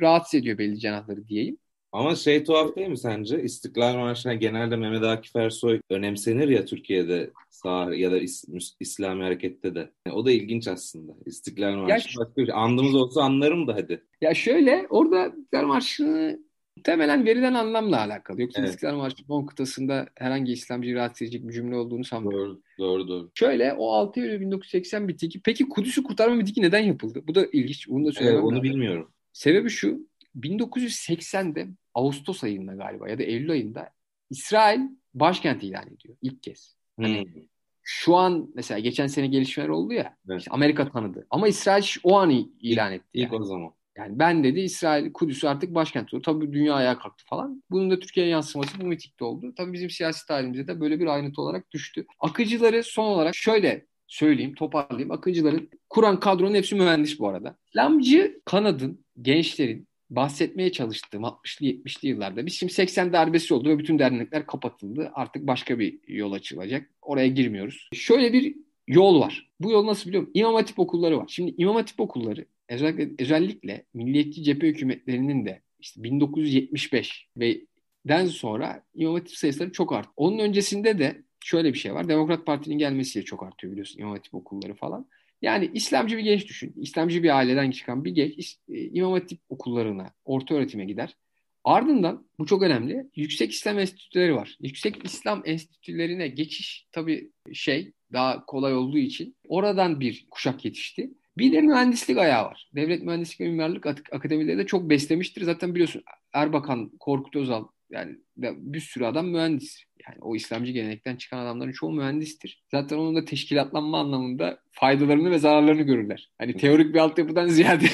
rahatsız 0.00 0.40
ediyor 0.40 0.58
belli 0.58 0.78
cenahları 0.78 1.28
diyeyim. 1.28 1.58
Ama 1.94 2.14
şey 2.14 2.44
tuhaf 2.44 2.76
değil 2.76 2.88
mi 2.88 2.98
sence? 2.98 3.42
İstiklal 3.42 3.96
Marşı'na 3.96 4.34
genelde 4.34 4.76
Mehmet 4.76 5.02
Akif 5.02 5.36
Ersoy 5.36 5.80
önemsenir 5.90 6.48
ya 6.48 6.64
Türkiye'de 6.64 7.30
sağ 7.50 7.94
ya 7.94 8.12
da 8.12 8.18
is, 8.18 8.44
İslami 8.80 9.22
harekette 9.22 9.74
de. 9.74 9.90
Yani 10.06 10.16
o 10.16 10.26
da 10.26 10.30
ilginç 10.30 10.68
aslında. 10.68 11.12
İstiklal 11.26 11.74
Marşı. 11.74 11.90
Ya, 11.90 11.96
başka 11.96 12.44
şey. 12.44 12.54
Andımız 12.54 12.94
olsa 12.94 13.22
anlarım 13.22 13.66
da 13.66 13.74
hadi. 13.74 14.04
Ya 14.20 14.34
şöyle 14.34 14.86
orada 14.90 15.26
İstiklal 15.26 15.64
Marşı'nı 15.64 16.40
muhtemelen 16.76 17.26
verilen 17.26 17.54
anlamla 17.54 18.00
alakalı. 18.00 18.40
Yoksa 18.40 18.60
evet. 18.60 18.70
İstiklal 18.70 18.96
Marşı 18.96 19.16
son 19.26 19.46
kıtasında 19.46 20.06
herhangi 20.14 20.52
İslamcı 20.52 20.94
rahatsız 20.94 21.22
edecek 21.22 21.48
bir 21.48 21.52
cümle 21.52 21.76
olduğunu 21.76 22.04
sanmıyorum. 22.04 22.62
Doğru, 22.78 22.88
doğru, 22.88 23.08
doğru. 23.08 23.30
Şöyle 23.34 23.72
o 23.72 23.92
6 23.92 24.20
Eylül 24.20 24.40
1980 24.40 25.08
bitiki. 25.08 25.40
Peki 25.42 25.68
Kudüs'ü 25.68 26.02
kurtarma 26.02 26.38
bitiki 26.38 26.62
neden 26.62 26.84
yapıldı? 26.84 27.22
Bu 27.26 27.34
da 27.34 27.46
ilginç. 27.52 27.88
Bunu 27.88 28.06
da 28.06 28.12
söylemem 28.12 28.34
evet, 28.34 28.44
onu 28.44 28.56
lazım. 28.56 28.62
bilmiyorum. 28.62 29.10
Sebebi 29.32 29.70
şu. 29.70 30.08
1980'de 30.40 31.68
Ağustos 31.94 32.44
ayında 32.44 32.72
galiba 32.72 33.08
ya 33.08 33.18
da 33.18 33.22
Eylül 33.22 33.50
ayında 33.50 33.90
İsrail 34.30 34.80
başkent 35.14 35.62
ilan 35.62 35.86
ediyor 35.86 36.16
ilk 36.22 36.42
kez. 36.42 36.76
Hani 36.96 37.24
hmm. 37.24 37.42
şu 37.82 38.16
an 38.16 38.50
mesela 38.54 38.80
geçen 38.80 39.06
sene 39.06 39.26
gelişmeler 39.26 39.68
oldu 39.68 39.92
ya. 39.92 40.16
Evet. 40.28 40.40
Işte 40.40 40.50
Amerika 40.50 40.90
tanıdı. 40.90 41.26
Ama 41.30 41.48
İsrail 41.48 41.84
o 42.02 42.18
an 42.18 42.30
ilan 42.60 42.92
etti. 42.92 43.08
İlk 43.12 43.32
yani. 43.32 43.42
o 43.42 43.44
zaman. 43.44 43.72
Yani 43.98 44.18
ben 44.18 44.44
dedi 44.44 44.60
İsrail 44.60 45.12
Kudüs 45.12 45.44
artık 45.44 45.74
başkent 45.74 46.14
oldu. 46.14 46.22
Tabii 46.22 46.52
dünya 46.52 46.74
ayağa 46.74 46.98
kalktı 46.98 47.24
falan. 47.26 47.62
Bunun 47.70 47.90
da 47.90 47.98
Türkiye'ye 47.98 48.32
yansıması 48.32 48.80
bu 48.80 48.86
mitikte 48.86 49.24
oldu. 49.24 49.54
Tabii 49.56 49.72
bizim 49.72 49.90
siyasi 49.90 50.26
tarihimizde 50.26 50.66
de 50.66 50.80
böyle 50.80 51.00
bir 51.00 51.06
ayrıntı 51.06 51.42
olarak 51.42 51.70
düştü. 51.70 52.06
Akıcıları 52.20 52.82
son 52.82 53.04
olarak 53.04 53.34
şöyle 53.34 53.86
söyleyeyim, 54.06 54.54
toparlayayım. 54.54 55.10
Akıncıların 55.10 55.70
kuran 55.90 56.20
kadronun 56.20 56.54
hepsi 56.54 56.74
mühendis 56.74 57.18
bu 57.20 57.28
arada. 57.28 57.56
İslamcı 57.68 58.40
kanadın, 58.44 59.04
gençlerin 59.22 59.88
bahsetmeye 60.10 60.72
çalıştığım 60.72 61.22
60'lı 61.22 61.66
70'li 61.66 62.08
yıllarda 62.08 62.46
biz 62.46 62.54
şimdi 62.54 62.72
80 62.72 63.12
darbesi 63.12 63.54
oldu 63.54 63.68
ve 63.68 63.78
bütün 63.78 63.98
dernekler 63.98 64.46
kapatıldı. 64.46 65.10
Artık 65.14 65.46
başka 65.46 65.78
bir 65.78 65.98
yol 66.08 66.32
açılacak. 66.32 66.90
Oraya 67.02 67.28
girmiyoruz. 67.28 67.88
Şöyle 67.92 68.32
bir 68.32 68.54
yol 68.88 69.20
var. 69.20 69.50
Bu 69.60 69.70
yol 69.70 69.86
nasıl 69.86 70.08
biliyorum? 70.08 70.30
İmam 70.34 70.54
Hatip 70.54 70.78
okulları 70.78 71.18
var. 71.18 71.26
Şimdi 71.28 71.54
İmam 71.58 71.76
Hatip 71.76 72.00
okulları 72.00 72.46
özellikle, 72.68 73.10
özellikle 73.18 73.84
milliyetçi 73.94 74.42
cephe 74.42 74.66
hükümetlerinin 74.66 75.46
de 75.46 75.62
işte 75.80 76.02
1975 76.02 77.28
ve 77.36 77.60
den 78.08 78.26
sonra 78.26 78.84
İmam 78.94 79.14
Hatip 79.14 79.36
sayıları 79.36 79.72
çok 79.72 79.92
arttı. 79.92 80.10
Onun 80.16 80.38
öncesinde 80.38 80.98
de 80.98 81.22
şöyle 81.44 81.72
bir 81.72 81.78
şey 81.78 81.94
var. 81.94 82.08
Demokrat 82.08 82.46
Parti'nin 82.46 82.78
gelmesiyle 82.78 83.24
çok 83.24 83.42
artıyor 83.42 83.72
biliyorsun 83.72 84.00
İmam 84.00 84.12
Hatip 84.12 84.34
okulları 84.34 84.74
falan. 84.74 85.06
Yani 85.44 85.70
İslamcı 85.74 86.16
bir 86.16 86.22
genç 86.22 86.48
düşün. 86.48 86.74
İslamcı 86.76 87.22
bir 87.22 87.36
aileden 87.36 87.70
çıkan 87.70 88.04
bir 88.04 88.10
genç 88.10 88.56
e, 88.68 88.80
İmam 88.80 89.12
Hatip 89.12 89.40
okullarına, 89.48 90.10
orta 90.24 90.54
öğretime 90.54 90.84
gider. 90.84 91.16
Ardından 91.64 92.26
bu 92.38 92.46
çok 92.46 92.62
önemli. 92.62 93.10
Yüksek 93.16 93.52
İslam 93.52 93.78
enstitüleri 93.78 94.34
var. 94.34 94.56
Yüksek 94.60 95.04
İslam 95.04 95.42
enstitülerine 95.44 96.28
geçiş 96.28 96.86
tabii 96.92 97.30
şey 97.52 97.92
daha 98.12 98.46
kolay 98.46 98.74
olduğu 98.74 98.98
için 98.98 99.36
oradan 99.48 100.00
bir 100.00 100.26
kuşak 100.30 100.64
yetişti. 100.64 101.10
Bir 101.38 101.52
de 101.52 101.60
mühendislik 101.60 102.18
ayağı 102.18 102.44
var. 102.44 102.70
Devlet 102.74 103.02
Mühendislik 103.02 103.40
ve 103.40 103.48
Mimarlık 103.48 103.86
Akademileri 103.86 104.58
de 104.58 104.66
çok 104.66 104.90
beslemiştir. 104.90 105.42
Zaten 105.42 105.74
biliyorsun 105.74 106.02
Erbakan, 106.32 106.90
Korkut 107.00 107.36
Özal 107.36 107.64
yani 107.90 108.16
bir 108.36 108.80
sürü 108.80 109.04
adam 109.04 109.26
mühendis. 109.26 109.84
Yani 110.08 110.18
o 110.20 110.36
İslamcı 110.36 110.72
gelenekten 110.72 111.16
çıkan 111.16 111.38
adamların 111.38 111.72
çoğu 111.72 111.92
mühendistir. 111.92 112.64
Zaten 112.70 112.96
onun 112.96 113.16
da 113.16 113.24
teşkilatlanma 113.24 114.00
anlamında 114.00 114.58
faydalarını 114.70 115.30
ve 115.30 115.38
zararlarını 115.38 115.82
görürler. 115.82 116.30
Hani 116.38 116.56
teorik 116.56 116.94
bir 116.94 116.98
altyapıdan 116.98 117.46
ziyade 117.48 117.86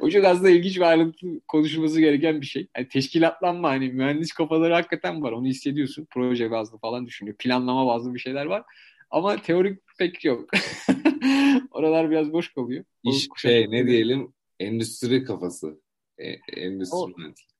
o 0.00 0.10
çok 0.10 0.24
aslında 0.24 0.50
ilginç 0.50 0.76
bir 0.76 0.82
ayrıntı 0.82 1.26
konuşulması 1.48 2.00
gereken 2.00 2.40
bir 2.40 2.46
şey. 2.46 2.68
Yani 2.76 2.88
teşkilatlanma 2.88 3.68
hani 3.68 3.88
mühendis 3.88 4.32
kafaları 4.32 4.74
hakikaten 4.74 5.22
var. 5.22 5.32
Onu 5.32 5.46
hissediyorsun. 5.46 6.06
Proje 6.10 6.50
bazlı 6.50 6.78
falan 6.78 7.06
düşünüyor. 7.06 7.36
Planlama 7.36 7.86
bazlı 7.86 8.14
bir 8.14 8.18
şeyler 8.18 8.46
var. 8.46 8.62
Ama 9.10 9.36
teorik 9.36 9.78
pek 9.98 10.24
yok. 10.24 10.50
Oralar 11.70 12.10
biraz 12.10 12.32
boş 12.32 12.54
kalıyor. 12.54 12.84
İş 13.04 13.28
şey 13.36 13.70
ne 13.70 13.86
diyelim 13.86 14.32
endüstri 14.60 15.24
kafası. 15.24 15.80
E, 16.18 16.28
endüstri 16.56 16.96
o, 16.96 17.10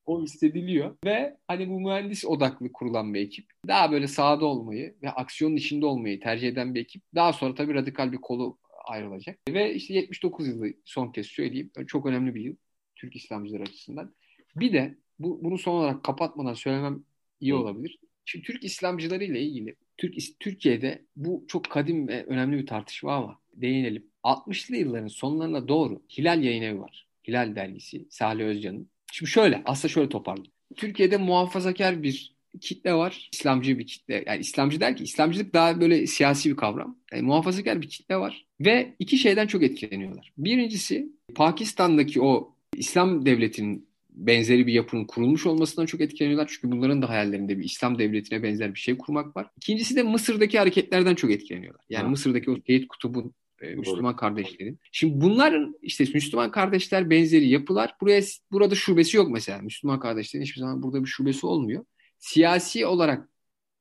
o 0.06 0.22
hissediliyor 0.22 0.96
ve 1.04 1.36
hani 1.48 1.68
bu 1.68 1.80
mühendis 1.80 2.24
odaklı 2.24 2.72
kurulan 2.72 3.14
bir 3.14 3.20
ekip 3.20 3.46
daha 3.68 3.92
böyle 3.92 4.06
sahada 4.06 4.46
olmayı 4.46 4.94
ve 5.02 5.10
aksiyonun 5.10 5.56
içinde 5.56 5.86
olmayı 5.86 6.20
tercih 6.20 6.48
eden 6.48 6.74
bir 6.74 6.80
ekip 6.80 7.02
daha 7.14 7.32
sonra 7.32 7.54
tabii 7.54 7.74
radikal 7.74 8.12
bir 8.12 8.16
kolu 8.16 8.58
ayrılacak. 8.84 9.38
Ve 9.48 9.74
işte 9.74 9.94
79 9.94 10.48
yılı 10.48 10.72
son 10.84 11.12
kez 11.12 11.26
söyleyeyim. 11.26 11.70
Çok 11.86 12.06
önemli 12.06 12.34
bir 12.34 12.40
yıl 12.40 12.56
Türk 12.96 13.16
İslamcılar 13.16 13.60
açısından. 13.60 14.14
Bir 14.56 14.72
de 14.72 14.98
bu, 15.18 15.44
bunu 15.44 15.58
son 15.58 15.72
olarak 15.72 16.04
kapatmadan 16.04 16.54
söylemem 16.54 17.04
iyi 17.40 17.54
olabilir. 17.54 17.98
Şimdi 18.24 18.44
Türk 18.46 18.64
İslamcıları 18.64 19.24
ile 19.24 19.40
ilgili 19.40 19.76
Türk 19.96 20.40
Türkiye'de 20.40 21.04
bu 21.16 21.44
çok 21.48 21.70
kadim 21.70 22.08
ve 22.08 22.24
önemli 22.24 22.58
bir 22.58 22.66
tartışma 22.66 23.14
ama 23.14 23.40
değinelim. 23.54 24.06
60'lı 24.24 24.76
yılların 24.76 25.08
sonlarına 25.08 25.68
doğru 25.68 26.02
Hilal 26.18 26.42
yayın 26.42 26.62
evi 26.62 26.80
var. 26.80 27.06
Hilal 27.28 27.56
dergisi 27.56 28.06
Salih 28.10 28.44
Özcan'ın. 28.44 28.90
Şimdi 29.16 29.30
şöyle 29.30 29.62
aslında 29.64 29.92
şöyle 29.92 30.08
toparlayayım. 30.08 30.52
Türkiye'de 30.76 31.16
muhafazakar 31.16 32.02
bir 32.02 32.36
kitle 32.60 32.94
var. 32.94 33.28
İslamcı 33.32 33.78
bir 33.78 33.86
kitle. 33.86 34.24
Yani 34.26 34.40
İslamcı 34.40 34.80
der 34.80 34.96
ki 34.96 35.04
İslamcılık 35.04 35.54
daha 35.54 35.80
böyle 35.80 36.06
siyasi 36.06 36.50
bir 36.50 36.56
kavram. 36.56 36.98
Yani 37.12 37.22
muhafazakar 37.22 37.82
bir 37.82 37.88
kitle 37.88 38.16
var. 38.16 38.46
Ve 38.60 38.94
iki 38.98 39.18
şeyden 39.18 39.46
çok 39.46 39.62
etkileniyorlar. 39.62 40.32
Birincisi 40.38 41.08
Pakistan'daki 41.34 42.22
o 42.22 42.54
İslam 42.74 43.26
devletinin 43.26 43.88
benzeri 44.10 44.66
bir 44.66 44.72
yapının 44.72 45.04
kurulmuş 45.04 45.46
olmasından 45.46 45.86
çok 45.86 46.00
etkileniyorlar. 46.00 46.50
Çünkü 46.52 46.76
bunların 46.76 47.02
da 47.02 47.08
hayallerinde 47.08 47.58
bir 47.58 47.64
İslam 47.64 47.98
devletine 47.98 48.42
benzer 48.42 48.74
bir 48.74 48.80
şey 48.80 48.98
kurmak 48.98 49.36
var. 49.36 49.50
İkincisi 49.56 49.96
de 49.96 50.02
Mısır'daki 50.02 50.58
hareketlerden 50.58 51.14
çok 51.14 51.30
etkileniyorlar. 51.30 51.84
Yani 51.90 52.04
ha. 52.04 52.08
Mısır'daki 52.08 52.50
o 52.50 52.56
Seyit 52.66 52.88
Kutub'un 52.88 53.34
e, 53.60 53.74
Müslüman 53.74 54.16
kardeşlerin. 54.16 54.80
Şimdi 54.92 55.20
bunların 55.20 55.76
işte 55.82 56.04
Müslüman 56.14 56.50
kardeşler 56.50 57.10
benzeri 57.10 57.48
yapılar 57.48 57.94
buraya 58.00 58.22
burada 58.52 58.74
şubesi 58.74 59.16
yok 59.16 59.30
mesela. 59.30 59.62
Müslüman 59.62 60.00
kardeşlerin 60.00 60.44
hiçbir 60.44 60.60
zaman 60.60 60.82
burada 60.82 61.00
bir 61.00 61.08
şubesi 61.08 61.46
olmuyor. 61.46 61.84
Siyasi 62.18 62.86
olarak 62.86 63.28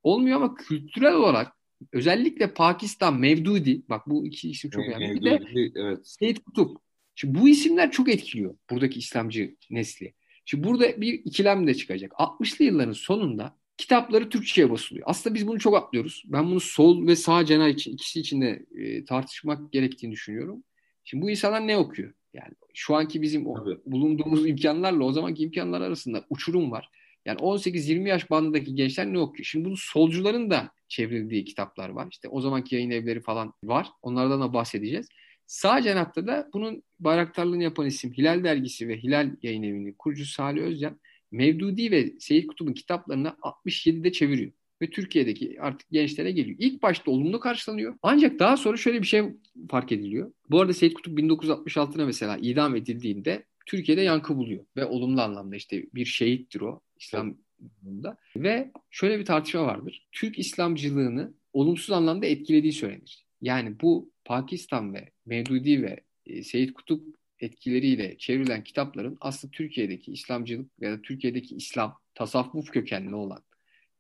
olmuyor 0.04 0.38
ama 0.38 0.56
kültürel 0.56 1.14
olarak 1.14 1.54
özellikle 1.94 2.54
Pakistan 2.54 3.20
Mevdudi 3.20 3.82
bak 3.90 4.08
bu 4.08 4.28
iki 4.28 4.50
isim 4.50 4.72
çok 4.72 4.84
önemli. 4.84 5.22
Bir 5.22 5.26
de 5.26 5.40
evet. 5.76 6.08
Seyit 6.08 6.44
Kutup. 6.44 6.78
Şimdi 7.16 7.40
bu 7.40 7.50
isimler 7.50 7.92
çok 7.92 8.10
etkiliyor 8.10 8.56
buradaki 8.70 9.00
İslamcı 9.00 9.56
nesli. 9.70 10.14
Şimdi 10.46 10.68
burada 10.68 11.02
bir 11.02 11.14
ikilem 11.14 11.68
de 11.68 11.74
çıkacak. 11.74 12.12
60'lı 12.12 12.66
yılların 12.66 12.92
sonunda 12.92 13.58
kitapları 13.78 14.30
Türkçe'ye 14.30 14.70
basılıyor. 14.70 15.06
Aslında 15.10 15.36
biz 15.36 15.48
bunu 15.48 15.60
çok 15.60 15.76
atlıyoruz. 15.76 16.24
Ben 16.26 16.46
bunu 16.46 16.60
sol 16.60 17.08
ve 17.08 17.16
sağ 17.16 17.46
cenah 17.46 17.68
için 17.68 17.94
ikisi 17.94 18.20
için 18.20 18.42
de 18.42 18.66
e, 18.76 19.06
tartışmak 19.06 19.72
gerektiğini 19.72 20.12
düşünüyorum. 20.12 20.64
Şimdi 21.04 21.24
bu 21.24 21.30
insanlar 21.30 21.68
ne 21.68 21.78
okuyor? 21.78 22.14
Yani 22.34 22.54
şu 22.74 22.96
anki 22.96 23.22
bizim 23.22 23.48
o, 23.48 23.66
bulunduğumuz 23.86 24.48
imkanlarla 24.48 25.04
o 25.04 25.12
zamanki 25.12 25.44
imkanlar 25.44 25.82
arasında 25.82 26.26
uçurum 26.30 26.72
var. 26.72 26.90
Yani 27.26 27.40
18-20 27.40 28.08
yaş 28.08 28.30
bandındaki 28.30 28.76
gençler 28.76 29.06
ne 29.14 29.20
okuyor? 29.20 29.46
Şimdi 29.46 29.66
bunu 29.66 29.78
solcuların 29.78 30.50
da 30.50 30.72
çevrildiği 30.88 31.46
kitaplar 31.46 31.90
var. 31.90 32.08
İşte 32.12 32.28
o 32.30 32.42
zamanki 32.42 32.76
yayın 32.76 32.92
evleri 32.92 33.22
falan 33.22 33.54
var. 33.64 33.88
Onlardan 34.02 34.42
da 34.42 34.54
bahsedeceğiz. 34.54 35.08
Sağ 35.48 35.82
cenahta 35.82 36.28
da 36.28 36.50
bunun 36.54 36.84
bayraktarlığını 37.00 37.64
yapan 37.64 37.86
isim 37.86 38.14
Hilal 38.14 38.44
Dergisi 38.44 38.88
ve 38.88 38.98
Hilal 38.98 39.32
Yayın 39.42 39.64
Evi'nin 39.64 39.94
kurucusu 39.94 40.34
Salih 40.34 40.62
Özcan 40.62 41.00
Mevdudi 41.36 41.92
ve 41.92 42.14
Seyit 42.20 42.48
Kutub'un 42.48 42.74
kitaplarını 42.74 43.28
67'de 43.28 44.12
çeviriyor. 44.12 44.52
Ve 44.82 44.90
Türkiye'deki 44.90 45.58
artık 45.62 45.90
gençlere 45.90 46.32
geliyor. 46.32 46.58
İlk 46.60 46.84
başta 46.84 47.12
olumlu 47.12 47.40
karşılanıyor. 47.40 47.96
Ancak 48.02 48.40
daha 48.40 48.58
sonra 48.58 48.78
şöyle 48.78 49.02
bir 49.02 49.08
şey 49.08 49.24
fark 49.70 49.92
ediliyor. 49.92 50.32
Bu 50.50 50.62
arada 50.62 50.74
Seyit 50.74 50.94
Kutup 50.94 51.20
1966'da 51.20 52.06
mesela 52.06 52.38
idam 52.38 52.76
edildiğinde 52.76 53.46
Türkiye'de 53.66 54.02
yankı 54.02 54.36
buluyor. 54.38 54.66
Ve 54.78 54.86
olumlu 54.86 55.22
anlamda 55.22 55.56
işte 55.56 55.86
bir 55.96 56.06
şehittir 56.06 56.62
o 56.62 56.82
İslam 57.00 57.38
yolunda. 57.84 58.18
Ve 58.36 58.72
şöyle 58.90 59.20
bir 59.20 59.26
tartışma 59.26 59.66
vardır. 59.66 60.08
Türk 60.12 60.40
İslamcılığını 60.40 61.34
olumsuz 61.54 61.92
anlamda 61.92 62.26
etkilediği 62.26 62.74
söylenir. 62.74 63.26
Yani 63.42 63.80
bu 63.82 64.12
Pakistan 64.26 64.94
ve 64.94 65.10
Mevdudi 65.26 65.84
ve 65.84 66.00
e, 66.26 66.44
Seyit 66.44 66.74
Kutup 66.74 67.16
etkileriyle 67.40 68.18
çevrilen 68.18 68.64
kitapların 68.64 69.18
aslında 69.22 69.52
Türkiye'deki 69.52 70.12
İslamcılık 70.12 70.72
ya 70.80 70.92
da 70.92 71.02
Türkiye'deki 71.02 71.56
İslam 71.56 72.00
tasavvuf 72.16 72.72
kökenli 72.72 73.16
olan 73.16 73.44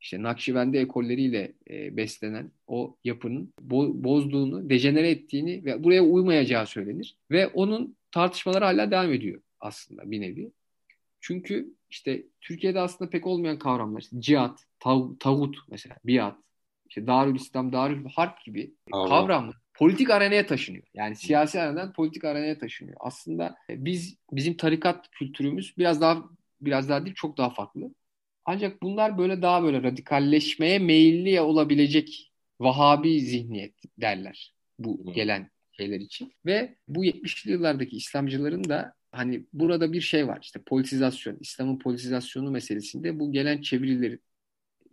işte 0.06 0.24
Nakşibendi 0.24 0.78
ekolleriyle 0.78 1.54
e, 1.69 1.98
beslenen 1.98 2.52
o 2.67 2.98
yapının 3.04 3.54
bo- 3.67 4.04
bozduğunu, 4.04 4.69
dejenere 4.69 5.10
ettiğini 5.10 5.65
ve 5.65 5.84
buraya 5.84 6.04
uymayacağı 6.04 6.67
söylenir. 6.67 7.17
Ve 7.32 7.48
onun 7.48 7.98
tartışmaları 8.12 8.65
hala 8.65 8.91
devam 8.91 9.13
ediyor 9.13 9.41
aslında 9.60 10.12
bir 10.12 10.21
nevi. 10.21 10.52
Çünkü 11.21 11.74
işte 11.89 12.24
Türkiye'de 12.41 12.80
aslında 12.80 13.10
pek 13.10 13.28
olmayan 13.28 13.60
kavramlar, 13.60 14.02
işte 14.02 14.21
cihat, 14.21 14.65
tav- 14.80 15.17
tağut 15.19 15.58
mesela, 15.69 15.95
biat, 16.04 16.38
işte 16.89 17.08
Darül 17.08 17.36
İslam, 17.36 17.74
Darül 17.74 18.06
Harp 18.06 18.45
gibi 18.45 18.74
kavramlar 18.91 19.56
politik 19.76 20.10
arenaya 20.10 20.46
taşınıyor. 20.46 20.84
Yani 20.94 21.16
siyasi 21.16 21.62
arenadan 21.62 21.94
politik 21.94 22.24
arenaya 22.24 22.58
taşınıyor. 22.58 22.98
Aslında 23.00 23.56
e, 23.70 23.86
biz 23.86 24.18
bizim 24.32 24.58
tarikat 24.58 25.12
kültürümüz 25.12 25.78
biraz 25.78 26.02
daha 26.02 26.24
biraz 26.62 26.90
daha 26.90 27.06
değil 27.06 27.16
çok 27.16 27.38
daha 27.38 27.50
farklı. 27.50 27.94
Ancak 28.46 28.82
bunlar 28.84 29.18
böyle 29.18 29.42
daha 29.42 29.64
böyle 29.64 29.84
radikalleşmeye 29.84 30.80
meyilli 30.80 31.42
olabilecek 31.42 32.32
Vahabi 32.60 33.22
zihniyet 33.22 33.74
derler 33.98 34.54
bu 34.80 35.14
gelen 35.14 35.50
şeyler 35.72 36.00
için. 36.00 36.34
Ve 36.46 36.76
bu 36.88 37.06
70'li 37.06 37.52
yıllardaki 37.52 37.98
İslamcıların 37.98 38.70
da 38.70 38.94
hani 39.12 39.46
burada 39.54 39.94
bir 39.94 40.02
şey 40.02 40.28
var 40.28 40.40
işte 40.42 40.62
politizasyon, 40.62 41.38
İslam'ın 41.40 41.80
politizasyonu 41.80 42.52
meselesinde 42.52 43.20
bu 43.20 43.32
gelen 43.32 43.62
çevirileri 43.62 44.20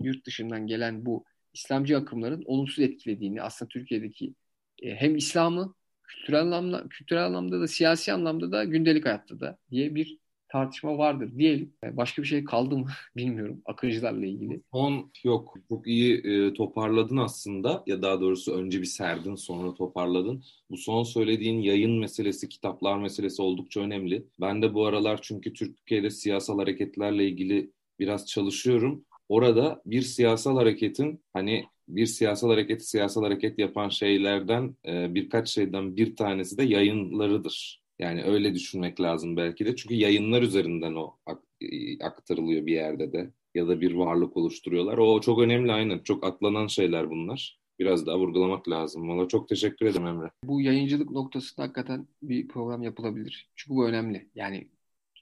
yurt 0.01 0.27
dışından 0.27 0.67
gelen 0.67 1.07
bu 1.07 1.25
İslamcı 1.55 1.99
akımların 1.99 2.43
olumsuz 2.47 2.79
etkilediğini 2.79 3.43
aslında 3.43 3.69
Türkiye'deki 3.69 4.35
hem 4.83 5.17
İslam'ı 5.17 5.75
kültürel 6.03 6.41
anlamda, 6.41 6.89
kültürel 6.89 7.27
anlamda 7.27 7.61
da 7.61 7.69
siyasi 7.69 8.13
anlamda 8.13 8.53
da 8.53 8.65
gündelik 8.65 9.07
hayatta 9.07 9.41
da 9.41 9.59
diye 9.71 9.95
bir 9.95 10.19
tartışma 10.49 10.99
vardır 10.99 11.31
diyelim. 11.39 11.73
Başka 11.85 12.23
bir 12.23 12.27
şey 12.27 12.45
kaldı 12.45 12.77
mı 12.77 12.87
bilmiyorum 13.17 13.63
akıncılarla 13.65 14.27
ilgili. 14.27 14.63
Son 14.73 15.13
yok. 15.25 15.55
Çok 15.69 15.87
iyi 15.87 16.17
e, 16.27 16.55
toparladın 16.55 17.17
aslında 17.17 17.83
ya 17.87 18.03
daha 18.03 18.21
doğrusu 18.21 18.55
önce 18.55 18.81
bir 18.81 18.87
serdin 18.87 19.35
sonra 19.35 19.75
toparladın. 19.75 20.45
Bu 20.71 20.77
son 20.77 21.03
söylediğin 21.03 21.61
yayın 21.61 21.99
meselesi, 21.99 22.49
kitaplar 22.49 22.99
meselesi 22.99 23.43
oldukça 23.43 23.81
önemli. 23.81 24.27
Ben 24.41 24.63
de 24.63 24.75
bu 24.75 24.87
aralar 24.87 25.19
çünkü 25.23 25.53
Türkiye'de 25.53 26.11
siyasal 26.11 26.59
hareketlerle 26.59 27.29
ilgili 27.29 27.71
biraz 27.99 28.27
çalışıyorum. 28.27 29.05
Orada 29.29 29.83
bir 29.87 30.03
siyasal 30.03 30.57
hareketin 30.57 31.25
hani 31.33 31.65
bir 31.97 32.07
siyasal 32.07 32.51
hareketi 32.51 32.85
siyasal 32.85 33.23
hareket 33.23 33.59
yapan 33.59 33.89
şeylerden 33.89 34.77
e, 34.87 35.15
birkaç 35.15 35.49
şeyden 35.49 35.97
bir 35.97 36.17
tanesi 36.17 36.59
de 36.59 36.63
yayınlarıdır. 36.63 37.83
Yani 37.99 38.25
öyle 38.25 38.55
düşünmek 38.55 39.01
lazım 39.01 39.37
belki 39.37 39.67
de. 39.67 39.77
Çünkü 39.77 39.95
yayınlar 39.95 40.43
üzerinden 40.43 40.95
o 40.95 41.17
e, 41.61 42.05
aktarılıyor 42.05 42.67
bir 42.67 42.73
yerde 42.73 43.13
de 43.13 43.31
ya 43.55 43.69
da 43.69 43.81
bir 43.81 43.95
varlık 43.95 44.37
oluşturuyorlar. 44.37 44.99
O 44.99 45.21
çok 45.21 45.39
önemli 45.39 45.73
aynen. 45.73 45.99
Çok 45.99 46.25
atlanan 46.25 46.67
şeyler 46.67 47.11
bunlar. 47.11 47.59
Biraz 47.79 48.07
daha 48.07 48.19
vurgulamak 48.19 48.69
lazım. 48.69 49.09
Valla 49.09 49.29
çok 49.29 49.49
teşekkür 49.49 49.87
ederim 49.87 50.07
Emre. 50.07 50.31
Bu 50.45 50.61
yayıncılık 50.61 51.11
noktasında 51.11 51.63
hakikaten 51.63 52.07
bir 52.23 52.49
program 52.49 52.83
yapılabilir. 52.83 53.49
Çünkü 53.57 53.77
bu 53.77 53.89
önemli. 53.89 54.29
Yani 54.35 54.69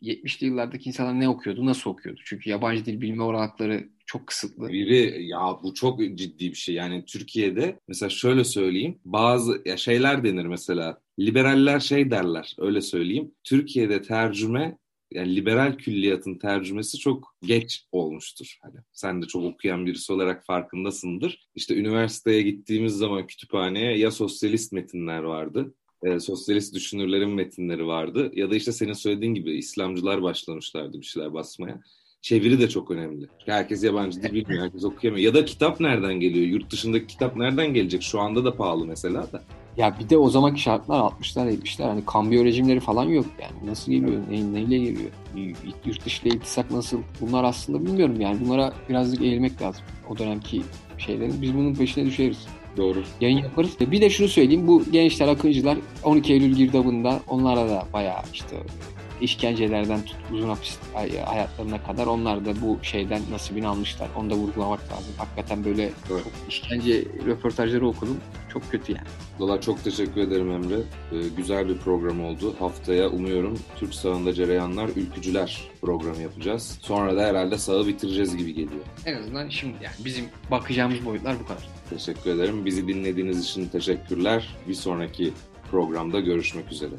70'li 0.02 0.46
yıllardaki 0.46 0.88
insanlar 0.88 1.20
ne 1.20 1.28
okuyordu, 1.28 1.66
nasıl 1.66 1.90
okuyordu? 1.90 2.20
Çünkü 2.24 2.50
yabancı 2.50 2.84
dil 2.84 3.00
bilme 3.00 3.22
olanakları 3.22 3.88
çok 4.10 4.26
kısıtlı. 4.26 4.68
Biri 4.68 5.24
ya 5.24 5.58
bu 5.62 5.74
çok 5.74 6.00
ciddi 6.00 6.50
bir 6.50 6.54
şey. 6.54 6.74
Yani 6.74 7.04
Türkiye'de 7.04 7.78
mesela 7.88 8.10
şöyle 8.10 8.44
söyleyeyim. 8.44 8.98
Bazı 9.04 9.62
ya 9.64 9.76
şeyler 9.76 10.24
denir 10.24 10.46
mesela. 10.46 11.00
Liberaller 11.18 11.80
şey 11.80 12.10
derler 12.10 12.54
öyle 12.58 12.80
söyleyeyim. 12.80 13.34
Türkiye'de 13.44 14.02
tercüme 14.02 14.78
yani 15.10 15.36
liberal 15.36 15.76
külliyatın 15.76 16.38
tercümesi 16.38 16.98
çok 16.98 17.36
geç 17.42 17.84
olmuştur. 17.92 18.58
Hani 18.62 18.76
sen 18.92 19.22
de 19.22 19.26
çok 19.26 19.44
okuyan 19.44 19.86
birisi 19.86 20.12
olarak 20.12 20.46
farkındasındır. 20.46 21.48
İşte 21.54 21.76
üniversiteye 21.76 22.42
gittiğimiz 22.42 22.92
zaman 22.92 23.26
kütüphaneye 23.26 23.98
ya 23.98 24.10
sosyalist 24.10 24.72
metinler 24.72 25.22
vardı 25.22 25.74
e, 26.02 26.20
sosyalist 26.20 26.74
düşünürlerin 26.74 27.30
metinleri 27.30 27.86
vardı. 27.86 28.30
Ya 28.34 28.50
da 28.50 28.56
işte 28.56 28.72
senin 28.72 28.92
söylediğin 28.92 29.34
gibi 29.34 29.52
İslamcılar 29.52 30.22
başlamışlardı 30.22 31.00
bir 31.00 31.06
şeyler 31.06 31.32
basmaya. 31.34 31.80
Çeviri 32.22 32.60
de 32.60 32.68
çok 32.68 32.90
önemli. 32.90 33.26
Herkes 33.46 33.84
yabancı 33.84 34.22
dil 34.22 34.32
bilmiyor, 34.32 34.64
herkes 34.64 34.84
okuyamıyor. 34.84 35.24
Ya 35.24 35.34
da 35.34 35.44
kitap 35.44 35.80
nereden 35.80 36.14
geliyor? 36.14 36.46
Yurt 36.46 36.70
dışındaki 36.72 37.06
kitap 37.06 37.36
nereden 37.36 37.74
gelecek? 37.74 38.02
Şu 38.02 38.20
anda 38.20 38.44
da 38.44 38.56
pahalı 38.56 38.86
mesela 38.86 39.32
da. 39.32 39.42
Ya 39.76 39.96
bir 40.00 40.08
de 40.08 40.18
o 40.18 40.30
zamanki 40.30 40.60
şartlar 40.60 41.00
60'lar 41.00 41.50
70'ler 41.52 41.82
hani 41.82 42.04
kambiyo 42.04 42.44
rejimleri 42.44 42.80
falan 42.80 43.04
yok 43.04 43.26
yani. 43.42 43.70
Nasıl 43.70 43.92
geliyor? 43.92 44.22
Ne, 44.30 44.52
neyle 44.52 44.78
geliyor? 44.78 45.10
Yurt 45.84 46.04
dışı 46.04 46.28
ile 46.28 46.34
iltisak 46.34 46.70
nasıl? 46.70 46.98
Bunlar 47.20 47.44
aslında 47.44 47.86
bilmiyorum 47.86 48.20
yani. 48.20 48.40
Bunlara 48.44 48.72
birazcık 48.88 49.22
eğilmek 49.22 49.62
lazım. 49.62 49.82
O 50.10 50.18
dönemki 50.18 50.62
şeylerin. 50.98 51.42
Biz 51.42 51.54
bunun 51.54 51.74
peşine 51.74 52.06
düşeriz. 52.06 52.46
Doğru. 52.76 53.02
Yayın 53.20 53.38
yaparız. 53.38 53.70
Bir 53.80 54.00
de 54.00 54.10
şunu 54.10 54.28
söyleyeyim. 54.28 54.66
Bu 54.66 54.84
gençler, 54.90 55.28
akıncılar 55.28 55.78
12 56.02 56.32
Eylül 56.32 56.56
girdabında 56.56 57.20
onlara 57.28 57.68
da 57.68 57.86
bayağı 57.92 58.22
işte 58.32 58.56
işkencelerden 59.20 60.04
tut 60.04 60.16
uzun 60.32 60.48
hapis 60.48 60.78
hayatlarına 61.24 61.82
kadar 61.82 62.06
onlar 62.06 62.44
da 62.44 62.60
bu 62.60 62.78
şeyden 62.82 63.22
nasibini 63.30 63.66
almışlar. 63.66 64.08
Onu 64.16 64.30
da 64.30 64.34
vurgulamak 64.34 64.80
lazım. 64.92 65.14
Hakikaten 65.18 65.64
böyle 65.64 65.82
evet. 65.82 66.24
işkence 66.48 67.04
röportajları 67.26 67.88
okudum. 67.88 68.16
Çok 68.52 68.70
kötü 68.70 68.92
yani. 68.92 69.06
Valla 69.38 69.60
çok 69.60 69.84
teşekkür 69.84 70.20
ederim 70.20 70.50
Emre. 70.50 70.74
Ee, 71.12 71.28
güzel 71.36 71.68
bir 71.68 71.78
program 71.78 72.24
oldu. 72.24 72.54
Haftaya 72.58 73.08
umuyorum 73.08 73.58
Türk 73.76 73.94
sağında 73.94 74.32
cereyanlar, 74.32 74.88
ülkücüler 74.96 75.70
programı 75.80 76.22
yapacağız. 76.22 76.78
Sonra 76.82 77.16
da 77.16 77.22
herhalde 77.22 77.58
sağı 77.58 77.86
bitireceğiz 77.86 78.36
gibi 78.36 78.54
geliyor. 78.54 78.82
En 79.06 79.16
azından 79.16 79.48
şimdi 79.48 79.74
yani 79.82 79.94
bizim 80.04 80.24
bakacağımız 80.50 81.04
boyutlar 81.04 81.36
bu 81.40 81.46
kadar. 81.46 81.68
Teşekkür 81.90 82.30
ederim. 82.30 82.64
Bizi 82.64 82.88
dinlediğiniz 82.88 83.44
için 83.44 83.68
teşekkürler. 83.68 84.56
Bir 84.68 84.74
sonraki 84.74 85.32
programda 85.70 86.20
görüşmek 86.20 86.72
üzere. 86.72 86.94